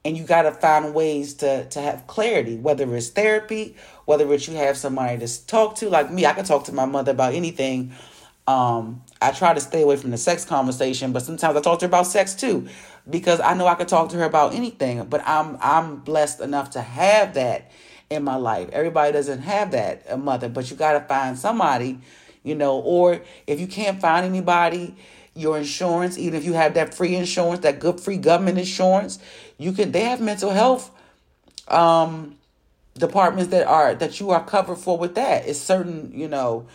and 0.04 0.18
you 0.18 0.24
got 0.24 0.44
to 0.44 0.52
find 0.52 0.94
ways 0.94 1.36
to 1.36 1.66
to 1.66 1.80
have 1.80 2.08
clarity 2.08 2.56
whether 2.56 2.96
it's 2.96 3.10
therapy 3.10 3.76
whether 4.06 4.32
it's 4.34 4.48
you 4.48 4.56
have 4.56 4.78
somebody 4.78 5.18
to 5.20 5.48
talk 5.48 5.76
to 5.76 5.90
like 5.90 6.12
me 6.12 6.26
i 6.26 6.34
can 6.34 6.46
talk 6.46 6.64
to 6.66 6.72
my 6.72 6.86
mother 6.86 7.12
about 7.12 7.34
anything 7.34 7.92
um 8.48 9.02
i 9.22 9.32
try 9.32 9.54
to 9.54 9.60
stay 9.60 9.82
away 9.82 9.96
from 9.96 10.12
the 10.12 10.18
sex 10.18 10.46
conversation 10.46 11.12
but 11.12 11.22
sometimes 11.22 11.56
i 11.56 11.62
talk 11.62 11.80
to 11.80 11.86
her 11.86 11.90
about 11.90 12.08
sex 12.08 12.34
too 12.34 12.68
because 13.10 13.40
i 13.42 13.54
know 13.54 13.68
i 13.68 13.76
can 13.76 13.88
talk 13.88 14.10
to 14.10 14.18
her 14.18 14.26
about 14.26 14.54
anything 14.54 15.04
but 15.06 15.22
i'm 15.26 15.58
i'm 15.62 15.98
blessed 15.98 16.40
enough 16.42 16.72
to 16.72 16.82
have 16.82 17.34
that 17.34 17.72
in 18.10 18.24
my 18.24 18.36
life 18.36 18.70
everybody 18.72 19.12
doesn't 19.12 19.42
have 19.42 19.72
that 19.72 20.04
a 20.10 20.18
mother 20.18 20.50
but 20.50 20.70
you 20.70 20.78
got 20.78 20.94
to 20.94 21.02
find 21.02 21.38
somebody 21.38 22.00
you 22.44 22.56
know 22.56 22.80
or 22.80 23.22
if 23.48 23.60
you 23.60 23.68
can't 23.68 24.02
find 24.02 24.26
anybody 24.26 24.96
your 25.36 25.58
insurance, 25.58 26.18
even 26.18 26.38
if 26.38 26.46
you 26.46 26.54
have 26.54 26.74
that 26.74 26.94
free 26.94 27.16
insurance, 27.16 27.62
that 27.62 27.80
good 27.80 28.00
free 28.00 28.18
government 28.18 28.58
insurance, 28.58 29.20
you 29.58 29.72
can 29.72 29.92
they 29.92 30.04
have 30.04 30.22
mental 30.22 30.52
health 30.52 30.92
um 31.68 32.36
departments 32.96 33.52
that 33.52 33.66
are 33.66 33.96
that 33.96 34.20
you 34.20 34.32
are 34.32 34.44
covered 34.44 34.78
for 34.78 34.98
with 34.98 35.16
that. 35.16 35.48
It's 35.48 35.60
certain, 35.60 36.12
you 36.14 36.28
know, 36.28 36.68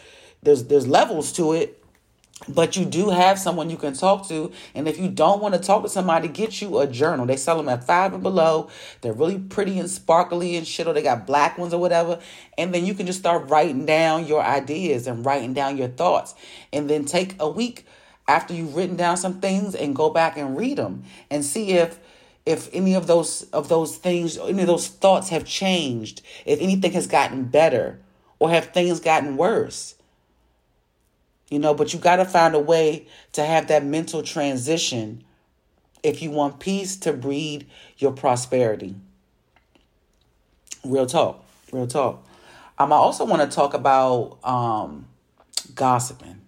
there's 0.43 0.65
there's 0.65 0.87
levels 0.87 1.33
to 1.33 1.53
it. 1.53 1.83
But 2.49 2.77
you 2.77 2.85
do 2.85 3.11
have 3.11 3.39
someone 3.39 3.71
you 3.71 3.79
can 3.79 3.95
talk 3.95 4.29
to. 4.29 4.53
And 4.75 4.87
if 4.87 4.99
you 4.99 5.09
don't 5.09 5.41
want 5.41 5.55
to 5.55 5.61
talk 5.61 5.83
to 5.83 5.89
somebody, 5.89 6.29
get 6.29 6.61
you 6.61 6.79
a 6.79 6.87
journal. 6.87 7.27
They 7.27 7.37
sell 7.37 7.57
them 7.57 7.69
at 7.69 7.85
five 7.85 8.13
and 8.13 8.23
below. 8.23 8.69
They're 9.01 9.15
really 9.15 9.39
pretty 9.39 9.79
and 9.79 9.91
sparkly 9.91 10.55
and 10.57 10.67
shit, 10.67 10.87
or 10.87 10.93
they 10.93 11.03
got 11.03 11.27
black 11.27 11.57
ones 11.57 11.73
or 11.73 11.81
whatever. 11.81 12.21
And 12.59 12.75
then 12.75 12.85
you 12.85 12.95
can 12.95 13.07
just 13.07 13.19
start 13.19 13.49
writing 13.49 13.87
down 13.87 14.27
your 14.27 14.43
ideas 14.43 15.07
and 15.07 15.25
writing 15.25 15.55
down 15.55 15.79
your 15.79 15.89
thoughts. 15.89 16.35
And 16.73 16.91
then 16.91 17.07
take 17.07 17.35
a 17.41 17.49
week 17.49 17.87
after 18.29 18.55
you've 18.55 18.77
written 18.77 18.97
down 18.97 19.17
some 19.17 19.41
things 19.41 19.75
and 19.75 19.97
go 19.97 20.11
back 20.11 20.37
and 20.37 20.57
read 20.57 20.79
them 20.79 21.05
and 21.31 21.45
see 21.45 21.73
if 21.73 21.99
if 22.45 22.73
any 22.73 22.95
of 22.95 23.07
those 23.07 23.43
of 23.53 23.69
those 23.69 23.97
things 23.97 24.39
any 24.39 24.61
of 24.61 24.67
those 24.67 24.89
thoughts 24.89 25.29
have 25.31 25.45
changed 25.45 26.23
if 26.45 26.61
anything 26.61 26.93
has 26.93 27.07
gotten 27.07 27.45
better 27.45 28.01
or 28.39 28.51
have 28.51 28.67
things 28.67 29.01
gotten 29.01 29.37
worse 29.37 29.96
you 31.51 31.59
know 31.59 31.75
but 31.75 31.93
you 31.93 31.99
got 31.99 32.17
to 32.17 32.25
find 32.25 32.55
a 32.55 32.61
way 32.61 33.07
to 33.33 33.45
have 33.45 33.69
that 33.69 33.85
mental 33.85 34.23
transition 34.23 35.23
if 36.03 36.23
you 36.23 36.31
want 36.31 36.61
peace 36.61 36.97
to 36.97 37.13
breed 37.13 37.67
your 37.99 38.13
prosperity 38.13 38.95
real 40.85 41.07
talk 41.07 41.45
real 41.73 41.87
talk 41.87 42.27
um, 42.79 42.93
i 42.93 42.97
also 42.97 43.25
want 43.25 43.43
to 43.49 43.55
talk 43.55 43.75
about 43.75 44.39
um, 44.45 45.07
gossiping 45.75 46.41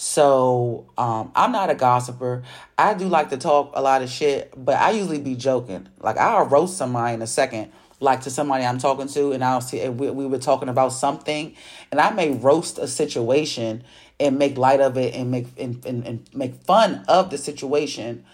so 0.00 0.86
um, 0.96 1.32
I'm 1.34 1.50
not 1.50 1.70
a 1.70 1.74
gossiper. 1.74 2.44
I 2.78 2.94
do 2.94 3.08
like 3.08 3.30
to 3.30 3.36
talk 3.36 3.72
a 3.74 3.82
lot 3.82 4.00
of 4.00 4.08
shit, 4.08 4.54
but 4.56 4.76
I 4.76 4.90
usually 4.92 5.18
be 5.18 5.34
joking. 5.34 5.88
Like 5.98 6.16
I'll 6.16 6.46
roast 6.46 6.76
somebody 6.76 7.14
in 7.14 7.20
a 7.20 7.26
second, 7.26 7.72
like 8.00 8.22
to 8.22 8.30
somebody 8.30 8.64
I'm 8.64 8.78
talking 8.78 9.08
to, 9.08 9.32
and 9.32 9.44
I'll 9.44 9.60
see 9.60 9.88
we, 9.88 10.10
we 10.10 10.26
were 10.26 10.38
talking 10.38 10.68
about 10.68 10.92
something, 10.92 11.54
and 11.90 12.00
I 12.00 12.10
may 12.10 12.30
roast 12.30 12.78
a 12.78 12.86
situation 12.86 13.84
and 14.20 14.38
make 14.38 14.58
light 14.58 14.80
of 14.80 14.96
it 14.96 15.14
and 15.14 15.30
make 15.30 15.46
and, 15.58 15.84
and, 15.84 16.06
and 16.06 16.28
make 16.34 16.54
fun 16.54 17.04
of 17.08 17.30
the 17.30 17.38
situation, 17.38 18.24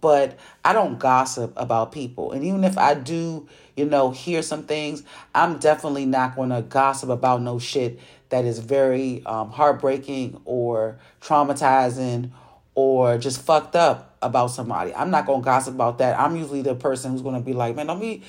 but 0.00 0.38
I 0.64 0.72
don't 0.72 0.98
gossip 0.98 1.52
about 1.56 1.92
people. 1.92 2.32
And 2.32 2.44
even 2.44 2.64
if 2.64 2.78
I 2.78 2.94
do, 2.94 3.48
you 3.76 3.84
know, 3.84 4.10
hear 4.10 4.42
some 4.42 4.64
things, 4.64 5.02
I'm 5.34 5.58
definitely 5.58 6.06
not 6.06 6.36
going 6.36 6.50
to 6.50 6.62
gossip 6.62 7.08
about 7.08 7.42
no 7.42 7.58
shit 7.58 7.98
that 8.30 8.44
is 8.44 8.58
very 8.58 9.24
um, 9.26 9.50
heartbreaking 9.50 10.40
or 10.44 10.98
traumatizing 11.20 12.30
or 12.74 13.18
just 13.18 13.40
fucked 13.42 13.74
up 13.74 14.16
about 14.22 14.48
somebody. 14.48 14.94
I'm 14.94 15.10
not 15.10 15.26
to 15.42 15.44
gossip 15.44 15.74
about 15.74 15.98
that. 15.98 16.18
I'm 16.18 16.36
usually 16.36 16.62
the 16.62 16.74
person 16.74 17.12
who's 17.12 17.22
to 17.34 17.40
be 17.40 17.52
like, 17.52 17.74
man, 17.74 17.86
don't 17.86 18.00
be 18.00 18.22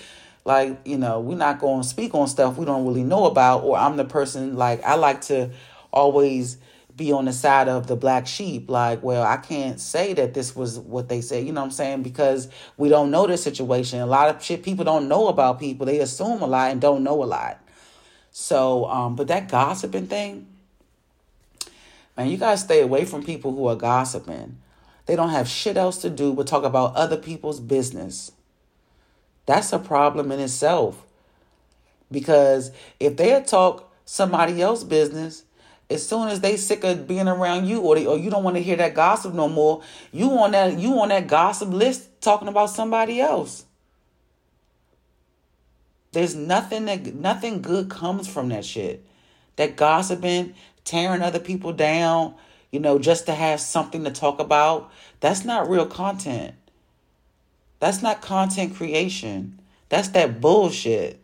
like, 0.46 0.80
you 0.86 0.98
know, 0.98 1.20
we're 1.20 1.38
not 1.38 1.60
going 1.60 1.82
to 1.82 1.88
speak 1.88 2.16
on 2.16 2.28
stuff 2.28 2.58
we 2.58 2.66
don't 2.66 2.86
really 2.86 3.04
know 3.04 3.26
about. 3.26 3.64
Or 3.64 3.78
I'm 3.78 3.98
the 3.98 4.06
person 4.06 4.56
like, 4.56 4.84
I 4.84 4.96
like 4.96 5.22
to 5.22 5.52
always 5.92 6.58
be 7.00 7.12
on 7.12 7.26
the 7.26 7.34
side 7.34 7.68
of 7.68 7.88
the 7.88 7.96
black 7.96 8.28
sheep. 8.28 8.70
Like, 8.70 9.02
well, 9.02 9.24
I 9.24 9.38
can't 9.38 9.80
say 9.80 10.14
that 10.14 10.34
this 10.34 10.56
was 10.56 10.78
what 10.78 11.10
they 11.10 11.22
said, 11.22 11.48
you 11.48 11.54
know 11.54 11.62
what 11.62 11.68
I'm 11.68 11.72
saying? 11.72 12.04
Because 12.04 12.50
we 12.78 12.90
don't 12.90 13.10
know 13.10 13.26
the 13.26 13.38
situation. 13.38 14.00
A 14.00 14.06
lot 14.06 14.34
of 14.34 14.44
shit 14.44 14.62
people 14.62 14.86
don't 14.86 15.08
know 15.08 15.28
about 15.28 15.60
people. 15.60 15.86
They 15.86 16.00
assume 16.00 16.42
a 16.42 16.48
lot 16.48 16.72
and 16.72 16.80
don't 16.80 17.04
know 17.04 17.24
a 17.24 17.26
lot. 17.26 17.60
So, 18.32 18.86
um, 18.86 19.16
but 19.16 19.28
that 19.30 19.50
gossiping 19.50 20.08
thing, 20.08 20.48
man, 22.16 22.28
you 22.28 22.38
gotta 22.38 22.58
stay 22.58 22.82
away 22.82 23.06
from 23.06 23.24
people 23.24 23.54
who 23.54 23.66
are 23.68 23.76
gossiping. 23.76 24.58
They 25.06 25.16
don't 25.16 25.30
have 25.30 25.48
shit 25.48 25.78
else 25.78 25.98
to 26.00 26.10
do 26.10 26.34
but 26.34 26.46
talk 26.46 26.64
about 26.64 26.96
other 26.96 27.18
people's 27.18 27.60
business. 27.60 28.32
That's 29.50 29.74
a 29.74 29.80
problem 29.80 30.32
in 30.32 30.40
itself. 30.40 31.08
Because 32.12 32.72
if 33.00 33.18
they 33.18 33.42
talk 33.42 33.92
somebody 34.06 34.62
else's 34.62 34.88
business, 34.88 35.44
as 35.90 36.08
soon 36.08 36.28
as 36.28 36.42
they 36.42 36.56
sick 36.56 36.84
of 36.84 37.08
being 37.08 37.28
around 37.28 37.66
you 37.66 37.82
or 37.82 37.96
they, 37.96 38.06
or 38.06 38.16
you 38.16 38.30
don't 38.30 38.44
want 38.44 38.58
to 38.58 38.62
hear 38.62 38.76
that 38.76 38.94
gossip 38.94 39.34
no 39.34 39.50
more, 39.50 39.82
you 40.12 40.30
on 40.38 40.52
that 40.52 40.78
you 40.78 41.00
on 41.00 41.10
that 41.10 41.26
gossip 41.26 41.70
list 41.70 42.22
talking 42.22 42.48
about 42.48 42.70
somebody 42.70 43.20
else. 43.20 43.66
There's 46.12 46.36
nothing 46.36 46.86
that 46.86 47.16
nothing 47.16 47.64
good 47.64 47.90
comes 47.90 48.28
from 48.28 48.50
that 48.50 48.66
shit. 48.66 49.04
That 49.56 49.76
gossiping, 49.76 50.54
tearing 50.84 51.24
other 51.24 51.40
people 51.40 51.74
down, 51.74 52.36
you 52.70 52.80
know, 52.80 53.00
just 53.00 53.26
to 53.26 53.34
have 53.34 53.60
something 53.60 54.04
to 54.04 54.12
talk 54.12 54.40
about, 54.40 54.92
that's 55.22 55.44
not 55.44 55.68
real 55.68 55.88
content. 55.88 56.54
That's 57.80 58.02
not 58.02 58.22
content 58.22 58.76
creation. 58.76 59.62
That's 59.90 60.10
that 60.10 60.42
bullshit. 60.42 61.20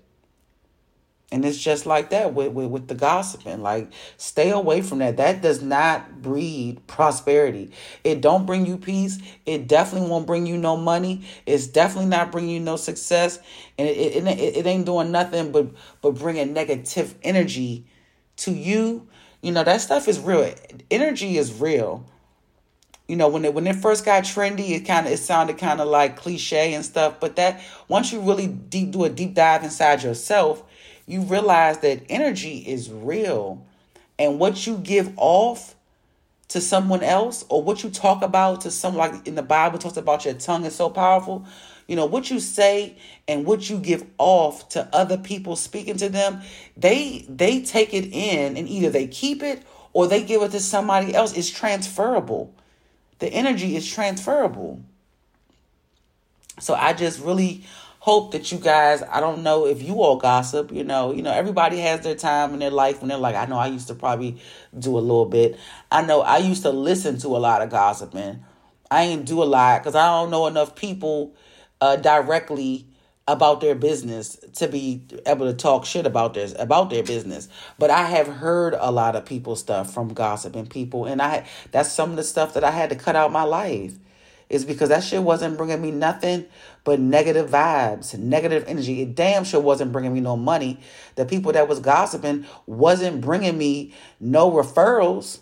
And 1.32 1.44
it's 1.44 1.58
just 1.58 1.86
like 1.86 2.12
that 2.12 2.34
with, 2.34 2.54
with, 2.54 2.68
with 2.68 2.88
the 2.88 2.96
gossiping. 2.96 3.62
Like, 3.62 3.92
stay 4.16 4.52
away 4.52 4.82
from 4.82 5.00
that. 5.00 5.18
That 5.18 5.42
does 5.42 5.62
not 5.62 6.22
breed 6.22 6.86
prosperity. 6.88 7.72
It 8.04 8.22
don't 8.22 8.46
bring 8.46 8.66
you 8.66 8.78
peace. 8.78 9.20
It 9.46 9.68
definitely 9.68 10.08
won't 10.10 10.28
bring 10.28 10.46
you 10.46 10.56
no 10.56 10.78
money. 10.78 11.26
It's 11.46 11.68
definitely 11.68 12.10
not 12.10 12.32
bringing 12.32 12.52
you 12.52 12.60
no 12.60 12.76
success. 12.76 13.40
And 13.78 13.88
it, 13.88 13.98
it, 13.98 14.28
it, 14.28 14.58
it 14.58 14.66
ain't 14.66 14.86
doing 14.86 15.12
nothing 15.12 15.52
but, 15.52 15.72
but 16.02 16.12
bringing 16.12 16.54
negative 16.54 17.16
energy 17.24 17.86
to 18.38 18.52
you. 18.52 19.08
You 19.42 19.52
know, 19.52 19.64
that 19.64 19.82
stuff 19.82 20.08
is 20.08 20.20
real. 20.20 20.54
Energy 20.90 21.38
is 21.38 21.60
real. 21.60 22.06
You 23.08 23.16
know, 23.16 23.28
when 23.28 23.46
it 23.46 23.54
when 23.54 23.68
it 23.68 23.76
first 23.76 24.04
got 24.04 24.24
trendy, 24.24 24.72
it 24.72 24.82
kind 24.82 25.06
of 25.06 25.14
it 25.14 25.18
sounded 25.18 25.58
kind 25.58 25.80
of 25.80 25.88
like 25.88 26.16
cliche 26.18 26.74
and 26.74 26.84
stuff. 26.84 27.20
But 27.20 27.36
that 27.36 27.62
once 27.88 28.12
you 28.12 28.20
really 28.20 28.48
deep 28.48 28.92
do 28.92 29.04
a 29.04 29.10
deep 29.10 29.36
dive 29.36 29.64
inside 29.64 30.02
yourself, 30.02 30.64
you 31.06 31.22
realize 31.22 31.80
that 31.80 32.04
energy 32.10 32.58
is 32.58 32.92
real. 32.92 33.64
And 34.18 34.40
what 34.40 34.66
you 34.66 34.78
give 34.78 35.12
off 35.18 35.76
to 36.48 36.62
someone 36.62 37.04
else 37.04 37.46
or 37.50 37.62
what 37.62 37.84
you 37.84 37.90
talk 37.90 38.22
about 38.24 38.62
to 38.62 38.72
someone 38.72 39.12
like 39.12 39.28
in 39.28 39.36
the 39.36 39.44
Bible 39.44 39.78
talks 39.78 39.98
about 39.98 40.26
your 40.26 40.34
tongue 40.36 40.66
is 40.66 40.76
so 40.76 40.90
powerful. 40.90 41.46
You 41.88 41.96
know, 41.96 42.06
what 42.06 42.32
you 42.32 42.40
say 42.40 42.98
and 43.28 43.46
what 43.46 43.70
you 43.70 43.78
give 43.78 44.06
off 44.18 44.70
to 44.70 44.88
other 44.94 45.18
people 45.18 45.56
speaking 45.56 45.98
to 45.98 46.10
them, 46.10 46.42
they 46.76 47.26
they 47.30 47.62
take 47.62 47.94
it 47.94 48.06
in 48.12 48.58
and 48.58 48.68
either 48.68 48.90
they 48.90 49.06
keep 49.06 49.44
it 49.44 49.64
or 49.94 50.08
they 50.08 50.24
give 50.24 50.42
it 50.42 50.52
to 50.52 50.60
somebody 50.60 51.14
else. 51.14 51.38
It's 51.38 51.50
transferable. 51.50 52.54
The 53.20 53.28
energy 53.28 53.76
is 53.76 53.90
transferable. 53.90 54.82
So 56.60 56.74
I 56.74 56.94
just 56.94 57.20
really 57.20 57.66
hope 58.06 58.34
that 58.34 58.52
you 58.52 58.60
guys 58.60 59.02
i 59.12 59.20
don't 59.20 59.42
know 59.42 59.66
if 59.66 59.82
you 59.82 59.96
all 59.96 60.16
gossip 60.16 60.72
you 60.72 60.84
know 60.84 61.12
you 61.12 61.24
know 61.24 61.32
everybody 61.32 61.80
has 61.80 62.02
their 62.02 62.14
time 62.14 62.54
in 62.54 62.60
their 62.60 62.70
life 62.70 63.02
when 63.02 63.10
they're 63.10 63.18
like 63.18 63.34
i 63.34 63.48
know 63.48 63.58
i 63.58 63.66
used 63.66 63.88
to 63.88 63.96
probably 63.96 64.38
do 64.78 64.96
a 64.96 65.02
little 65.02 65.26
bit 65.26 65.58
i 65.92 66.04
know 66.04 66.22
i 66.22 66.38
used 66.38 66.62
to 66.62 66.70
listen 66.70 67.18
to 67.18 67.30
a 67.30 67.40
lot 67.40 67.64
of 67.64 67.72
gossiping 67.72 68.46
i 68.92 69.02
ain't 69.02 69.26
do 69.26 69.42
a 69.42 69.44
lot 69.44 69.82
because 69.82 69.96
i 69.96 70.06
don't 70.06 70.30
know 70.30 70.46
enough 70.46 70.76
people 70.76 71.34
uh, 71.82 71.96
directly 71.96 72.86
about 73.28 73.60
their 73.60 73.74
business 73.74 74.38
to 74.54 74.68
be 74.68 75.02
able 75.26 75.48
to 75.48 75.54
talk 75.54 75.86
shit 75.86 76.06
about 76.06 76.36
their 76.36 76.48
about 76.60 76.90
their 76.90 77.04
business. 77.04 77.50
But 77.80 77.90
I 77.90 78.04
have 78.04 78.28
heard 78.28 78.76
a 78.78 78.92
lot 78.92 79.16
of 79.16 79.26
people 79.26 79.56
stuff 79.56 79.94
from 79.94 80.14
gossiping 80.14 80.68
people, 80.68 81.06
and 81.06 81.22
I 81.22 81.48
that's 81.72 81.92
some 81.92 82.12
of 82.12 82.18
the 82.18 82.24
stuff 82.24 82.54
that 82.54 82.64
I 82.64 82.72
had 82.72 82.90
to 82.92 82.96
cut 82.96 83.16
out 83.16 83.32
my 83.32 83.44
life. 83.44 83.94
Is 84.48 84.64
because 84.64 84.90
that 84.90 85.04
shit 85.04 85.24
wasn't 85.24 85.58
bringing 85.58 85.82
me 85.82 85.90
nothing 85.90 86.46
but 86.84 87.00
negative 87.00 87.50
vibes, 87.50 88.16
negative 88.16 88.64
energy. 88.68 89.02
It 89.02 89.16
damn 89.16 89.44
sure 89.44 89.60
wasn't 89.60 89.92
bringing 89.92 90.14
me 90.14 90.20
no 90.20 90.38
money. 90.38 90.80
The 91.16 91.26
people 91.26 91.52
that 91.54 91.68
was 91.68 91.80
gossiping 91.80 92.46
wasn't 92.68 93.22
bringing 93.22 93.58
me 93.58 93.96
no 94.20 94.52
referrals. 94.52 95.42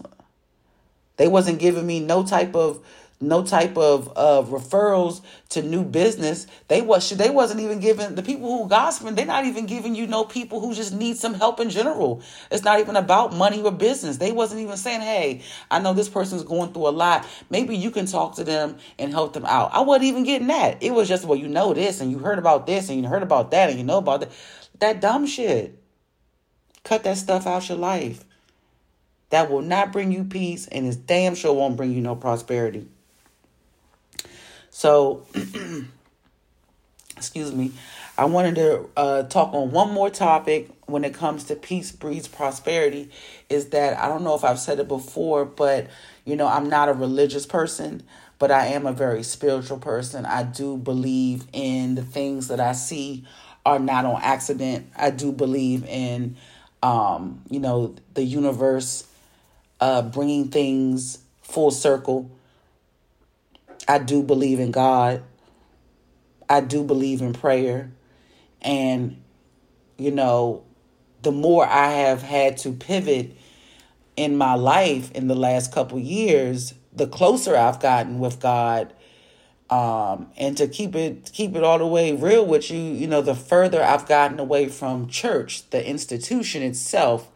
They 1.17 1.28
wasn't 1.28 1.60
giving 1.60 1.86
me 1.86 2.00
no 2.00 2.24
type 2.26 2.56
of 2.56 2.80
no 3.24 3.44
type 3.44 3.78
of 3.78 4.10
of 4.10 4.50
referrals 4.50 5.22
to 5.50 5.62
new 5.62 5.84
business. 5.84 6.48
They 6.68 6.82
was 6.82 7.10
they 7.10 7.30
wasn't 7.30 7.62
even 7.62 7.80
giving 7.80 8.16
the 8.16 8.24
people 8.24 8.58
who 8.58 8.68
gossiping. 8.68 9.16
They're 9.16 9.26
not 9.26 9.46
even 9.46 9.66
giving 9.66 9.96
you 9.96 10.08
no 10.08 10.24
people 10.24 10.60
who 10.60 10.74
just 10.74 10.94
need 10.94 11.18
some 11.18 11.34
help 11.34 11.60
in 11.60 11.70
general. 11.70 12.22
It's 12.52 12.64
not 12.64 12.80
even 12.80 12.96
about 12.96 13.34
money 13.34 13.62
or 13.62 13.72
business. 13.72 14.18
They 14.18 14.32
wasn't 14.32 14.62
even 14.62 14.78
saying, 14.78 15.02
"Hey, 15.02 15.42
I 15.72 15.80
know 15.80 15.94
this 15.94 16.10
person's 16.10 16.44
going 16.44 16.74
through 16.74 16.88
a 16.88 16.90
lot. 16.90 17.26
Maybe 17.50 17.76
you 17.76 17.92
can 17.92 18.06
talk 18.06 18.36
to 18.36 18.44
them 18.44 18.78
and 19.00 19.12
help 19.12 19.34
them 19.34 19.46
out." 19.46 19.72
I 19.74 19.82
wasn't 19.82 20.06
even 20.06 20.24
getting 20.24 20.48
that. 20.48 20.82
It 20.82 20.94
was 20.94 21.08
just, 21.08 21.26
"Well, 21.26 21.40
you 21.40 21.48
know 21.48 21.74
this, 21.74 22.02
and 22.02 22.12
you 22.12 22.20
heard 22.20 22.40
about 22.40 22.68
this, 22.68 22.90
and 22.90 23.02
you 23.02 23.08
heard 23.08 23.24
about 23.24 23.52
that, 23.52 23.70
and 23.70 23.78
you 23.78 23.86
know 23.86 23.98
about 23.98 24.22
that." 24.22 24.32
That 24.80 25.02
dumb 25.02 25.26
shit. 25.26 25.80
Cut 26.84 27.04
that 27.04 27.18
stuff 27.18 27.48
out 27.48 27.70
your 27.70 27.78
life. 27.78 28.26
That 29.30 29.50
will 29.50 29.62
not 29.62 29.92
bring 29.92 30.12
you 30.12 30.26
peace, 30.26 30.68
and 30.68 30.86
it's 30.86 30.96
damn 30.96 31.34
sure 31.34 31.54
won't 31.54 31.78
bring 31.78 31.92
you 31.92 32.02
no 32.02 32.16
prosperity. 32.16 32.88
So, 34.76 35.28
excuse 37.16 37.54
me, 37.54 37.74
I 38.18 38.26
wanted 38.26 38.56
to 38.56 38.90
uh, 38.98 39.24
talk 39.24 39.54
on 39.54 39.70
one 39.70 39.92
more 39.92 40.10
topic 40.10 40.68
when 40.88 41.06
it 41.06 41.14
comes 41.14 41.44
to 41.46 41.56
peace 41.56 41.92
breeds 41.92 42.28
prosperity. 42.28 43.12
Is 43.50 43.68
that 43.68 44.00
I 44.00 44.08
don't 44.08 44.24
know 44.24 44.34
if 44.34 44.44
I've 44.44 44.58
said 44.58 44.80
it 44.80 44.88
before, 44.88 45.46
but 45.46 45.92
you 46.26 46.36
know, 46.36 46.48
I'm 46.48 46.70
not 46.70 46.90
a 46.90 46.94
religious 46.94 47.46
person, 47.46 48.02
but 48.40 48.50
I 48.50 48.66
am 48.66 48.88
a 48.88 48.92
very 48.92 49.22
spiritual 49.22 49.78
person. 49.78 50.26
I 50.26 50.42
do 50.42 50.76
believe 50.76 51.46
in 51.54 51.94
the 51.94 52.04
things 52.04 52.48
that 52.48 52.60
I 52.60 52.72
see 52.72 53.26
are 53.68 53.78
not 53.78 54.06
on 54.06 54.20
accident. 54.24 54.88
I 54.98 55.12
do 55.12 55.32
believe 55.32 55.86
in, 55.86 56.36
um, 56.82 57.44
you 57.48 57.60
know, 57.60 57.94
the 58.16 58.24
universe 58.24 59.06
uh, 59.80 60.02
bringing 60.02 60.48
things 60.48 61.20
full 61.44 61.70
circle 61.70 62.32
I 63.88 64.00
do 64.00 64.24
believe 64.24 64.60
in 64.60 64.72
God. 64.72 65.24
I 66.50 66.62
do 66.62 66.84
believe 66.84 67.22
in 67.22 67.34
prayer. 67.34 67.91
And, 68.62 69.22
you 69.98 70.12
know, 70.12 70.63
the 71.22 71.32
more 71.32 71.65
I 71.65 71.89
have 71.91 72.22
had 72.22 72.58
to 72.60 72.72
pivot 72.72 73.36
in 74.15 74.38
my 74.38 74.54
life 74.54 75.12
in 75.12 75.28
the 75.28 75.36
last 75.36 75.72
couple 75.72 76.00
years, 76.00 76.74
the 76.93 77.08
closer 77.08 77.56
I've 77.56 77.80
gotten 77.80 78.19
with 78.19 78.39
God. 78.39 78.93
Um, 79.69 80.30
and 80.38 80.56
to 80.58 80.67
keep 80.67 80.96
it 80.96 81.32
keep 81.34 81.56
it 81.56 81.63
all 81.63 81.80
the 81.80 81.88
way 81.88 82.12
real 82.12 82.46
with 82.46 82.69
you, 82.69 82.80
you 82.80 83.08
know, 83.08 83.22
the 83.22 83.34
further 83.34 83.82
I've 83.82 84.08
gotten 84.08 84.39
away 84.39 84.67
from 84.67 85.08
church, 85.08 85.67
the 85.72 85.84
institution 85.84 86.62
itself, 86.62 87.32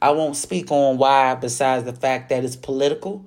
I 0.00 0.10
won't 0.12 0.36
speak 0.36 0.70
on 0.70 0.96
why 0.96 1.34
besides 1.34 1.84
the 1.84 1.92
fact 1.92 2.30
that 2.30 2.44
it's 2.44 2.56
political 2.56 3.26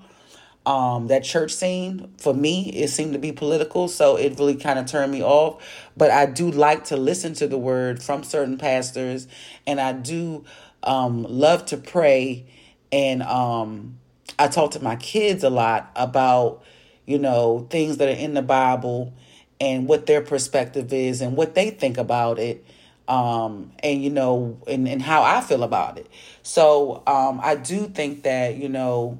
um, 0.65 1.07
that 1.07 1.23
church 1.23 1.53
scene 1.53 2.11
for 2.17 2.33
me 2.33 2.69
it 2.69 2.89
seemed 2.89 3.13
to 3.13 3.19
be 3.19 3.31
political 3.31 3.87
so 3.87 4.15
it 4.15 4.37
really 4.39 4.55
kind 4.55 4.79
of 4.79 4.85
turned 4.85 5.11
me 5.11 5.23
off. 5.23 5.63
But 5.95 6.11
i 6.11 6.25
do 6.25 6.49
like 6.49 6.85
to 6.85 6.97
listen 6.97 7.33
to 7.35 7.47
the 7.47 7.57
word 7.57 8.01
from 8.01 8.23
certain 8.23 8.57
pastors 8.57 9.27
and 9.67 9.79
i 9.79 9.93
do 9.93 10.43
um, 10.83 11.23
love 11.23 11.65
to 11.67 11.77
pray. 11.77 12.45
And 12.91 13.23
um, 13.23 13.99
i 14.39 14.47
talk 14.47 14.71
to 14.71 14.79
my 14.79 14.95
kids 14.95 15.43
a 15.43 15.49
lot 15.49 15.91
about 15.95 16.63
you 17.05 17.19
know 17.19 17.67
things 17.69 17.97
that 17.97 18.09
are 18.09 18.19
in 18.19 18.33
the 18.33 18.41
bible 18.41 19.13
and 19.59 19.87
what 19.87 20.05
their 20.05 20.21
perspective 20.21 20.91
is 20.91 21.21
and 21.21 21.37
what 21.37 21.55
they 21.55 21.69
think 21.69 21.97
about 21.97 22.39
it 22.39 22.65
um, 23.07 23.71
and 23.79 24.03
you 24.03 24.09
know 24.09 24.59
and, 24.67 24.87
and 24.87 25.01
how 25.01 25.21
i 25.21 25.41
feel 25.41 25.63
about 25.63 25.97
it. 25.97 26.09
So 26.41 27.03
um, 27.05 27.39
i 27.43 27.55
do 27.55 27.87
think 27.87 28.23
that 28.23 28.55
you 28.57 28.69
know 28.69 29.19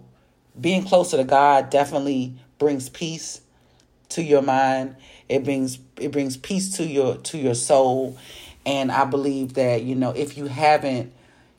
being 0.59 0.83
closer 0.83 1.17
to 1.17 1.23
God 1.23 1.69
definitely 1.69 2.35
brings 2.57 2.89
peace 2.89 3.41
to 4.09 4.23
your 4.23 4.41
mind. 4.41 4.95
It 5.29 5.43
brings 5.43 5.79
it 5.97 6.11
brings 6.11 6.37
peace 6.37 6.77
to 6.77 6.85
your 6.85 7.17
to 7.17 7.37
your 7.37 7.55
soul. 7.55 8.17
And 8.65 8.91
I 8.91 9.05
believe 9.05 9.53
that, 9.55 9.83
you 9.83 9.95
know, 9.95 10.11
if 10.11 10.37
you 10.37 10.47
haven't, 10.47 11.13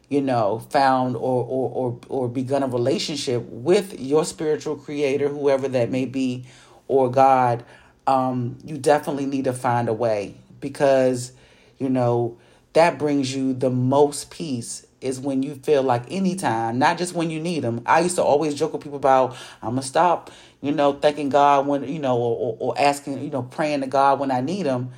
you 0.09 0.21
know, 0.21 0.61
found 0.71 1.17
or 1.17 1.45
or 1.45 1.71
or, 1.71 2.01
or 2.09 2.29
begun 2.29 2.63
a 2.63 2.69
relationship 2.69 3.43
with 3.49 3.99
your 4.01 4.25
spiritual 4.25 4.77
creator, 4.77 5.29
whoever 5.29 5.69
that 5.69 5.91
may 5.91 6.07
be, 6.07 6.47
or 6.89 7.11
God, 7.11 7.65
um, 8.07 8.59
you 8.65 8.79
definitely 8.79 9.27
need 9.27 9.45
to 9.45 9.53
find 9.53 9.89
a 9.89 9.93
way 9.93 10.37
because, 10.61 11.33
you 11.79 11.89
know, 11.89 12.39
that 12.73 12.99
brings 12.99 13.35
you 13.35 13.53
the 13.53 13.71
most 13.71 14.31
peace 14.31 14.86
is 15.01 15.21
when 15.21 15.43
you 15.43 15.55
feel 15.57 15.83
like 15.83 16.05
anytime, 16.11 16.79
not 16.79 16.99
just 16.99 17.15
when 17.15 17.31
you 17.31 17.41
need 17.41 17.61
them. 17.61 17.83
I 17.87 18.01
used 18.01 18.17
to 18.17 18.23
always 18.23 18.55
joke 18.55 18.73
with 18.73 18.83
people 18.83 18.97
about, 18.97 19.37
I'm 19.63 19.71
going 19.71 19.83
to 19.83 19.87
stop, 19.87 20.31
you 20.63 20.73
know, 20.73 20.95
thanking 20.95 21.29
God 21.29 21.67
when, 21.67 21.87
you 21.87 21.99
know, 21.99 22.17
or, 22.17 22.57
or 22.59 22.79
asking, 22.79 23.23
you 23.23 23.31
know, 23.31 23.43
praying 23.43 23.83
to 23.83 23.87
God 23.87 24.19
when 24.19 24.31
I 24.31 24.41
need 24.41 24.67
him 24.67 24.91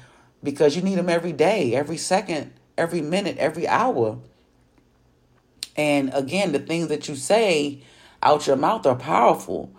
because 0.43 0.77
you 0.77 0.83
need 0.83 0.99
him 0.99 1.09
every 1.09 1.33
day, 1.33 1.75
every 1.75 1.97
second, 1.97 2.53
every 2.77 3.01
minute, 3.01 3.39
every 3.39 3.67
hour. 3.67 4.19
And 5.77 6.13
again, 6.15 6.53
the 6.53 6.59
things 6.59 6.89
that 6.89 7.09
you 7.09 7.17
say 7.17 7.83
out 8.23 8.47
your 8.47 8.57
mouth 8.57 8.87
are 8.87 8.97
powerful. 8.97 9.73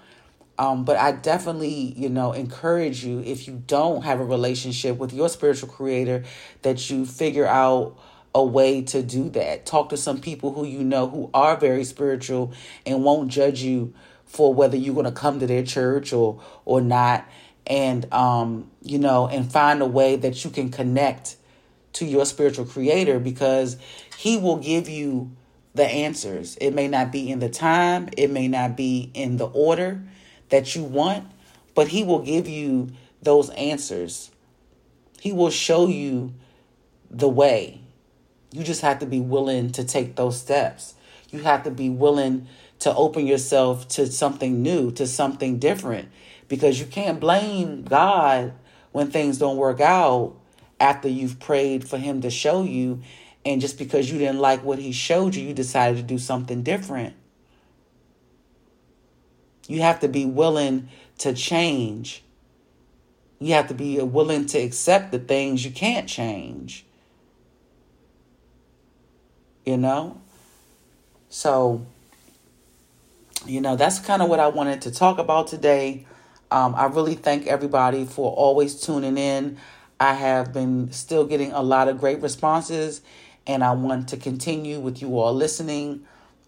Um, 0.57 0.83
but 0.83 0.97
I 0.97 1.13
definitely, 1.13 1.93
you 1.95 2.09
know, 2.09 2.33
encourage 2.33 3.05
you 3.05 3.21
if 3.21 3.47
you 3.47 3.63
don't 3.65 4.03
have 4.03 4.19
a 4.19 4.25
relationship 4.25 4.97
with 4.97 5.13
your 5.13 5.29
spiritual 5.29 5.69
creator 5.69 6.25
that 6.63 6.89
you 6.89 7.05
figure 7.05 7.45
out 7.45 7.97
a 8.35 8.43
way 8.43 8.81
to 8.81 9.01
do 9.01 9.29
that. 9.31 9.65
Talk 9.65 9.89
to 9.89 9.97
some 9.97 10.21
people 10.21 10.53
who 10.53 10.65
you 10.65 10.83
know 10.83 11.09
who 11.09 11.29
are 11.33 11.57
very 11.57 11.83
spiritual 11.83 12.53
and 12.85 13.03
won't 13.03 13.29
judge 13.29 13.61
you 13.61 13.93
for 14.25 14.53
whether 14.53 14.77
you're 14.77 14.93
going 14.93 15.05
to 15.05 15.11
come 15.11 15.39
to 15.39 15.47
their 15.47 15.63
church 15.63 16.13
or 16.13 16.41
or 16.65 16.81
not 16.81 17.27
and 17.65 18.11
um 18.13 18.69
you 18.81 18.99
know 18.99 19.27
and 19.27 19.51
find 19.51 19.81
a 19.81 19.85
way 19.85 20.15
that 20.15 20.43
you 20.43 20.51
can 20.51 20.69
connect 20.69 21.35
to 21.93 22.05
your 22.05 22.25
spiritual 22.25 22.65
creator 22.65 23.19
because 23.19 23.77
he 24.17 24.37
will 24.37 24.57
give 24.57 24.87
you 24.87 25.31
the 25.73 25.85
answers. 25.85 26.57
It 26.57 26.71
may 26.71 26.87
not 26.87 27.11
be 27.11 27.31
in 27.31 27.39
the 27.39 27.49
time, 27.49 28.09
it 28.17 28.29
may 28.29 28.47
not 28.47 28.75
be 28.75 29.11
in 29.13 29.37
the 29.37 29.47
order 29.47 30.01
that 30.49 30.75
you 30.75 30.83
want, 30.83 31.25
but 31.75 31.87
he 31.89 32.03
will 32.03 32.19
give 32.21 32.47
you 32.47 32.89
those 33.21 33.49
answers. 33.51 34.31
He 35.19 35.31
will 35.31 35.49
show 35.49 35.87
you 35.87 36.33
the 37.09 37.29
way. 37.29 37.81
You 38.51 38.63
just 38.63 38.81
have 38.81 38.99
to 38.99 39.05
be 39.05 39.19
willing 39.19 39.71
to 39.73 39.83
take 39.83 40.15
those 40.15 40.39
steps. 40.39 40.95
You 41.29 41.39
have 41.39 41.63
to 41.63 41.71
be 41.71 41.89
willing 41.89 42.47
to 42.79 42.93
open 42.95 43.27
yourself 43.27 43.87
to 43.89 44.07
something 44.07 44.63
new, 44.63 44.91
to 44.91 45.05
something 45.05 45.59
different, 45.59 46.09
because 46.47 46.79
you 46.79 46.85
can't 46.87 47.19
blame 47.19 47.83
God 47.83 48.53
when 48.91 49.11
things 49.11 49.37
don't 49.37 49.57
work 49.57 49.79
out 49.79 50.35
after 50.79 51.07
you've 51.07 51.39
prayed 51.39 51.87
for 51.87 51.97
Him 51.97 52.21
to 52.21 52.29
show 52.31 52.63
you. 52.63 53.01
And 53.45 53.61
just 53.61 53.77
because 53.77 54.11
you 54.11 54.17
didn't 54.17 54.39
like 54.39 54.63
what 54.63 54.79
He 54.79 54.91
showed 54.91 55.35
you, 55.35 55.47
you 55.47 55.53
decided 55.53 55.97
to 55.97 56.03
do 56.03 56.17
something 56.17 56.63
different. 56.63 57.15
You 59.67 59.81
have 59.81 59.99
to 59.99 60.07
be 60.07 60.25
willing 60.25 60.89
to 61.19 61.33
change. 61.33 62.23
You 63.39 63.53
have 63.53 63.67
to 63.67 63.75
be 63.75 64.01
willing 64.01 64.47
to 64.47 64.57
accept 64.57 65.11
the 65.11 65.19
things 65.19 65.63
you 65.63 65.71
can't 65.71 66.09
change 66.09 66.85
you 69.69 69.77
know? 69.77 70.19
So, 71.29 71.85
you 73.45 73.61
know, 73.61 73.75
that's 73.75 73.99
kind 73.99 74.21
of 74.23 74.29
what 74.29 74.39
I 74.39 74.47
wanted 74.47 74.81
to 74.81 74.91
talk 74.91 75.19
about 75.19 75.47
today. 75.47 76.07
Um, 76.49 76.73
I 76.73 76.85
really 76.85 77.13
thank 77.13 77.45
everybody 77.45 78.05
for 78.05 78.31
always 78.31 78.81
tuning 78.81 79.17
in. 79.17 79.59
I 79.99 80.13
have 80.13 80.51
been 80.53 80.91
still 80.91 81.25
getting 81.25 81.51
a 81.51 81.61
lot 81.61 81.87
of 81.87 81.99
great 81.99 82.19
responses, 82.21 83.01
and 83.45 83.63
I 83.63 83.73
want 83.73 84.09
to 84.09 84.17
continue 84.17 84.79
with 84.79 85.03
you 85.03 85.19
all 85.19 85.35
listening. 85.35 86.03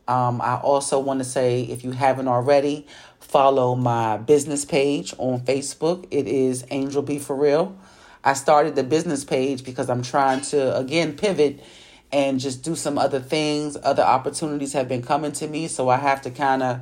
Um, 0.07 0.41
I 0.41 0.55
also 0.55 0.99
want 0.99 1.19
to 1.19 1.25
say, 1.25 1.61
if 1.61 1.83
you 1.83 1.91
haven't 1.91 2.27
already, 2.27 2.87
follow 3.19 3.75
my 3.75 4.17
business 4.17 4.65
page 4.65 5.13
on 5.19 5.41
Facebook. 5.41 6.07
It 6.09 6.27
is 6.27 6.65
Angel 6.71 7.03
B 7.03 7.19
For 7.19 7.35
Real. 7.35 7.77
I 8.23 8.33
started 8.33 8.75
the 8.75 8.83
business 8.83 9.23
page 9.23 9.63
because 9.63 9.89
I'm 9.91 10.01
trying 10.01 10.41
to, 10.41 10.75
again, 10.75 11.15
pivot 11.15 11.63
and 12.11 12.39
just 12.39 12.63
do 12.63 12.75
some 12.75 12.97
other 12.97 13.19
things. 13.19 13.77
Other 13.81 14.03
opportunities 14.03 14.73
have 14.73 14.87
been 14.87 15.01
coming 15.01 15.31
to 15.33 15.47
me, 15.47 15.67
so 15.67 15.89
I 15.89 15.97
have 15.97 16.21
to 16.23 16.31
kind 16.31 16.63
of 16.63 16.81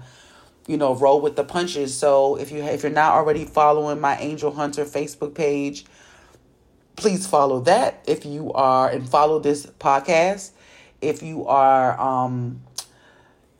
you 0.67 0.77
know 0.77 0.95
roll 0.95 1.21
with 1.21 1.35
the 1.35 1.43
punches. 1.43 1.95
So 1.95 2.37
if 2.37 2.51
you 2.51 2.63
if 2.63 2.83
you're 2.83 2.91
not 2.91 3.13
already 3.13 3.45
following 3.45 3.99
my 3.99 4.17
Angel 4.17 4.51
Hunter 4.51 4.85
Facebook 4.85 5.35
page, 5.35 5.85
please 6.95 7.27
follow 7.27 7.61
that 7.61 8.03
if 8.07 8.25
you 8.25 8.51
are 8.53 8.89
and 8.89 9.07
follow 9.07 9.39
this 9.39 9.65
podcast. 9.65 10.51
If 11.01 11.23
you 11.23 11.47
are 11.47 11.99
um 11.99 12.61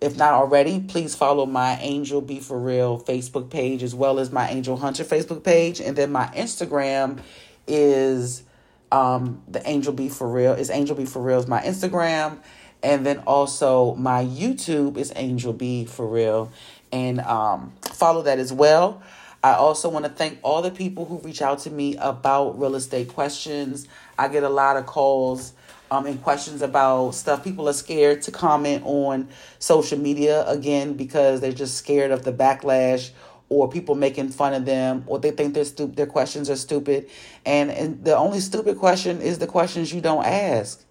if 0.02 0.18
not 0.18 0.34
already, 0.34 0.80
please 0.80 1.14
follow 1.14 1.46
my 1.46 1.78
Angel 1.82 2.22
Be 2.22 2.40
For 2.40 2.58
Real 2.58 3.02
Facebook 3.02 3.50
page 3.50 3.84
as 3.84 3.94
well 3.94 4.20
as 4.20 4.32
my 4.32 4.50
Angel 4.50 4.78
Hunter 4.78 5.04
Facebook 5.04 5.44
page. 5.44 5.82
And 5.82 5.96
then 5.96 6.12
my 6.12 6.28
Instagram 6.28 7.20
is 7.68 8.44
um, 8.92 9.42
the 9.48 9.68
Angel 9.68 9.94
Be 9.94 10.10
For 10.10 10.28
Real. 10.28 10.54
Is 10.54 10.70
Angel 10.70 10.96
Be 10.96 11.06
For 11.06 11.22
Real 11.22 11.40
is 11.40 11.48
my 11.48 11.62
Instagram. 11.62 12.40
And 12.82 13.06
then 13.06 13.20
also 13.20 13.96
my 13.96 14.24
YouTube 14.24 14.98
is 14.98 15.12
Angel 15.16 15.54
Be 15.54 15.86
For 15.86 16.08
Real. 16.08 16.52
And 16.92 17.20
um, 17.22 17.74
follow 17.82 18.22
that 18.24 18.40
as 18.40 18.54
well. 18.54 19.02
I 19.44 19.54
also 19.54 19.90
want 19.90 20.06
to 20.06 20.12
thank 20.12 20.40
all 20.44 20.62
the 20.62 20.72
people 20.72 21.06
who 21.06 21.20
reach 21.20 21.42
out 21.42 21.60
to 21.60 21.70
me 21.70 21.96
about 21.98 22.60
real 22.60 22.76
estate 22.76 23.10
questions. 23.10 23.88
I 24.18 24.28
get 24.28 24.44
a 24.44 24.50
lot 24.50 24.76
of 24.76 24.86
calls 24.86 25.54
um, 25.92 26.06
and 26.06 26.22
questions 26.22 26.62
about 26.62 27.12
stuff. 27.12 27.44
People 27.44 27.70
are 27.70 27.74
scared 27.74 28.22
to 28.24 28.32
comment 28.32 28.84
on 28.86 29.30
social 29.60 29.98
media 29.98 30.46
again 30.48 30.94
because 30.94 31.40
they're 31.40 31.54
just 31.54 31.78
scared 31.78 32.12
of 32.12 32.24
the 32.24 32.34
backlash 32.34 33.12
or 33.50 33.68
people 33.68 33.96
making 33.96 34.30
fun 34.30 34.54
of 34.54 34.66
them 34.66 35.04
or 35.08 35.20
they 35.20 35.32
think 35.32 35.54
their 35.54 35.66
stu- 35.66 35.88
their 35.88 36.06
questions 36.06 36.50
are 36.50 36.56
stupid. 36.56 37.10
And, 37.46 37.72
and 37.72 38.04
the 38.04 38.16
only 38.16 38.40
stupid 38.40 38.78
question 38.78 39.22
is 39.22 39.40
the 39.40 39.48
questions 39.48 39.94
you 39.94 40.02
don't 40.02 40.26
ask. 40.26 40.84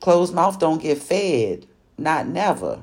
Closed 0.00 0.34
mouth 0.34 0.58
don't 0.58 0.82
get 0.82 0.98
fed, 0.98 1.66
not 1.96 2.26
never. 2.26 2.82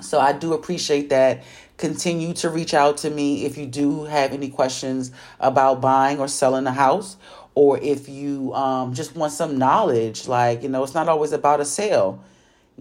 So 0.00 0.20
I 0.20 0.32
do 0.32 0.52
appreciate 0.52 1.10
that. 1.10 1.42
Continue 1.76 2.32
to 2.34 2.50
reach 2.50 2.74
out 2.74 2.98
to 2.98 3.10
me 3.10 3.44
if 3.44 3.56
you 3.56 3.66
do 3.66 4.04
have 4.04 4.32
any 4.32 4.48
questions 4.48 5.10
about 5.40 5.80
buying 5.80 6.18
or 6.18 6.28
selling 6.28 6.66
a 6.66 6.72
house 6.72 7.16
or 7.54 7.78
if 7.78 8.08
you 8.08 8.54
um, 8.54 8.94
just 8.94 9.14
want 9.14 9.32
some 9.32 9.58
knowledge 9.58 10.26
like 10.26 10.62
you 10.62 10.68
know 10.68 10.82
it's 10.82 10.94
not 10.94 11.08
always 11.08 11.32
about 11.32 11.60
a 11.60 11.64
sale 11.64 12.22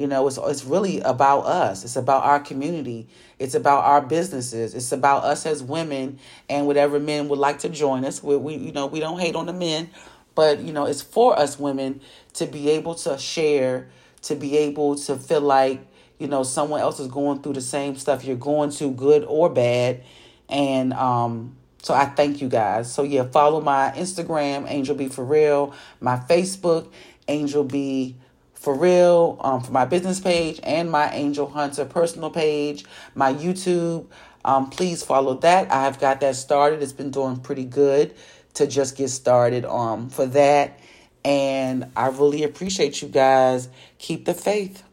you 0.01 0.07
know 0.07 0.27
it's, 0.27 0.37
it's 0.37 0.65
really 0.65 0.99
about 1.01 1.41
us. 1.41 1.83
It's 1.83 1.95
about 1.95 2.23
our 2.23 2.39
community. 2.39 3.07
It's 3.39 3.55
about 3.55 3.83
our 3.85 4.01
businesses. 4.01 4.73
It's 4.73 4.91
about 4.91 5.23
us 5.23 5.45
as 5.45 5.63
women 5.63 6.19
and 6.49 6.67
whatever 6.67 6.99
men 6.99 7.29
would 7.29 7.39
like 7.39 7.59
to 7.59 7.69
join 7.69 8.03
us. 8.05 8.21
We, 8.23 8.35
we 8.35 8.55
you 8.55 8.71
know 8.71 8.87
we 8.87 8.99
don't 8.99 9.19
hate 9.19 9.35
on 9.35 9.45
the 9.45 9.53
men 9.53 9.89
but 10.35 10.59
you 10.61 10.73
know 10.73 10.85
it's 10.85 11.01
for 11.01 11.37
us 11.37 11.59
women 11.59 12.01
to 12.33 12.45
be 12.45 12.69
able 12.69 12.95
to 12.95 13.17
share 13.17 13.89
to 14.21 14.35
be 14.35 14.57
able 14.57 14.95
to 14.95 15.15
feel 15.15 15.41
like 15.41 15.85
you 16.19 16.27
know 16.27 16.43
someone 16.43 16.79
else 16.81 16.99
is 16.99 17.07
going 17.07 17.41
through 17.41 17.53
the 17.53 17.61
same 17.61 17.95
stuff 17.95 18.23
you're 18.23 18.35
going 18.35 18.69
to 18.71 18.91
good 18.91 19.23
or 19.25 19.49
bad. 19.49 20.03
And 20.49 20.93
um 20.93 21.55
so 21.81 21.95
I 21.95 22.05
thank 22.05 22.41
you 22.41 22.47
guys. 22.47 22.93
So 22.93 23.03
yeah, 23.03 23.23
follow 23.23 23.59
my 23.59 23.91
Instagram, 23.95 24.69
Angel 24.69 24.95
Be 24.95 25.07
For 25.07 25.25
Real, 25.25 25.73
my 25.99 26.17
Facebook, 26.17 26.91
Angel 27.27 27.63
Be 27.63 28.15
For 28.61 28.75
Real, 28.75 29.37
um, 29.41 29.61
for 29.63 29.71
my 29.71 29.85
business 29.85 30.19
page, 30.19 30.59
and 30.61 30.91
my 30.91 31.11
Angel 31.11 31.47
Hunter 31.49 31.83
personal 31.83 32.29
page, 32.29 32.85
my 33.15 33.33
YouTube. 33.33 34.05
Um, 34.45 34.69
please 34.69 35.01
follow 35.01 35.33
that. 35.39 35.71
I 35.71 35.85
have 35.85 35.99
got 35.99 36.19
that 36.19 36.35
started. 36.35 36.83
It's 36.83 36.93
been 36.93 37.09
doing 37.09 37.37
pretty 37.37 37.65
good 37.65 38.13
to 38.53 38.67
just 38.67 38.95
get 38.95 39.09
started 39.09 39.65
um 39.65 40.09
for 40.11 40.27
that. 40.27 40.79
And 41.25 41.91
I 41.95 42.09
really 42.09 42.43
appreciate 42.43 43.01
you 43.01 43.07
guys. 43.07 43.67
Keep 43.97 44.25
the 44.25 44.35
faith. 44.35 44.83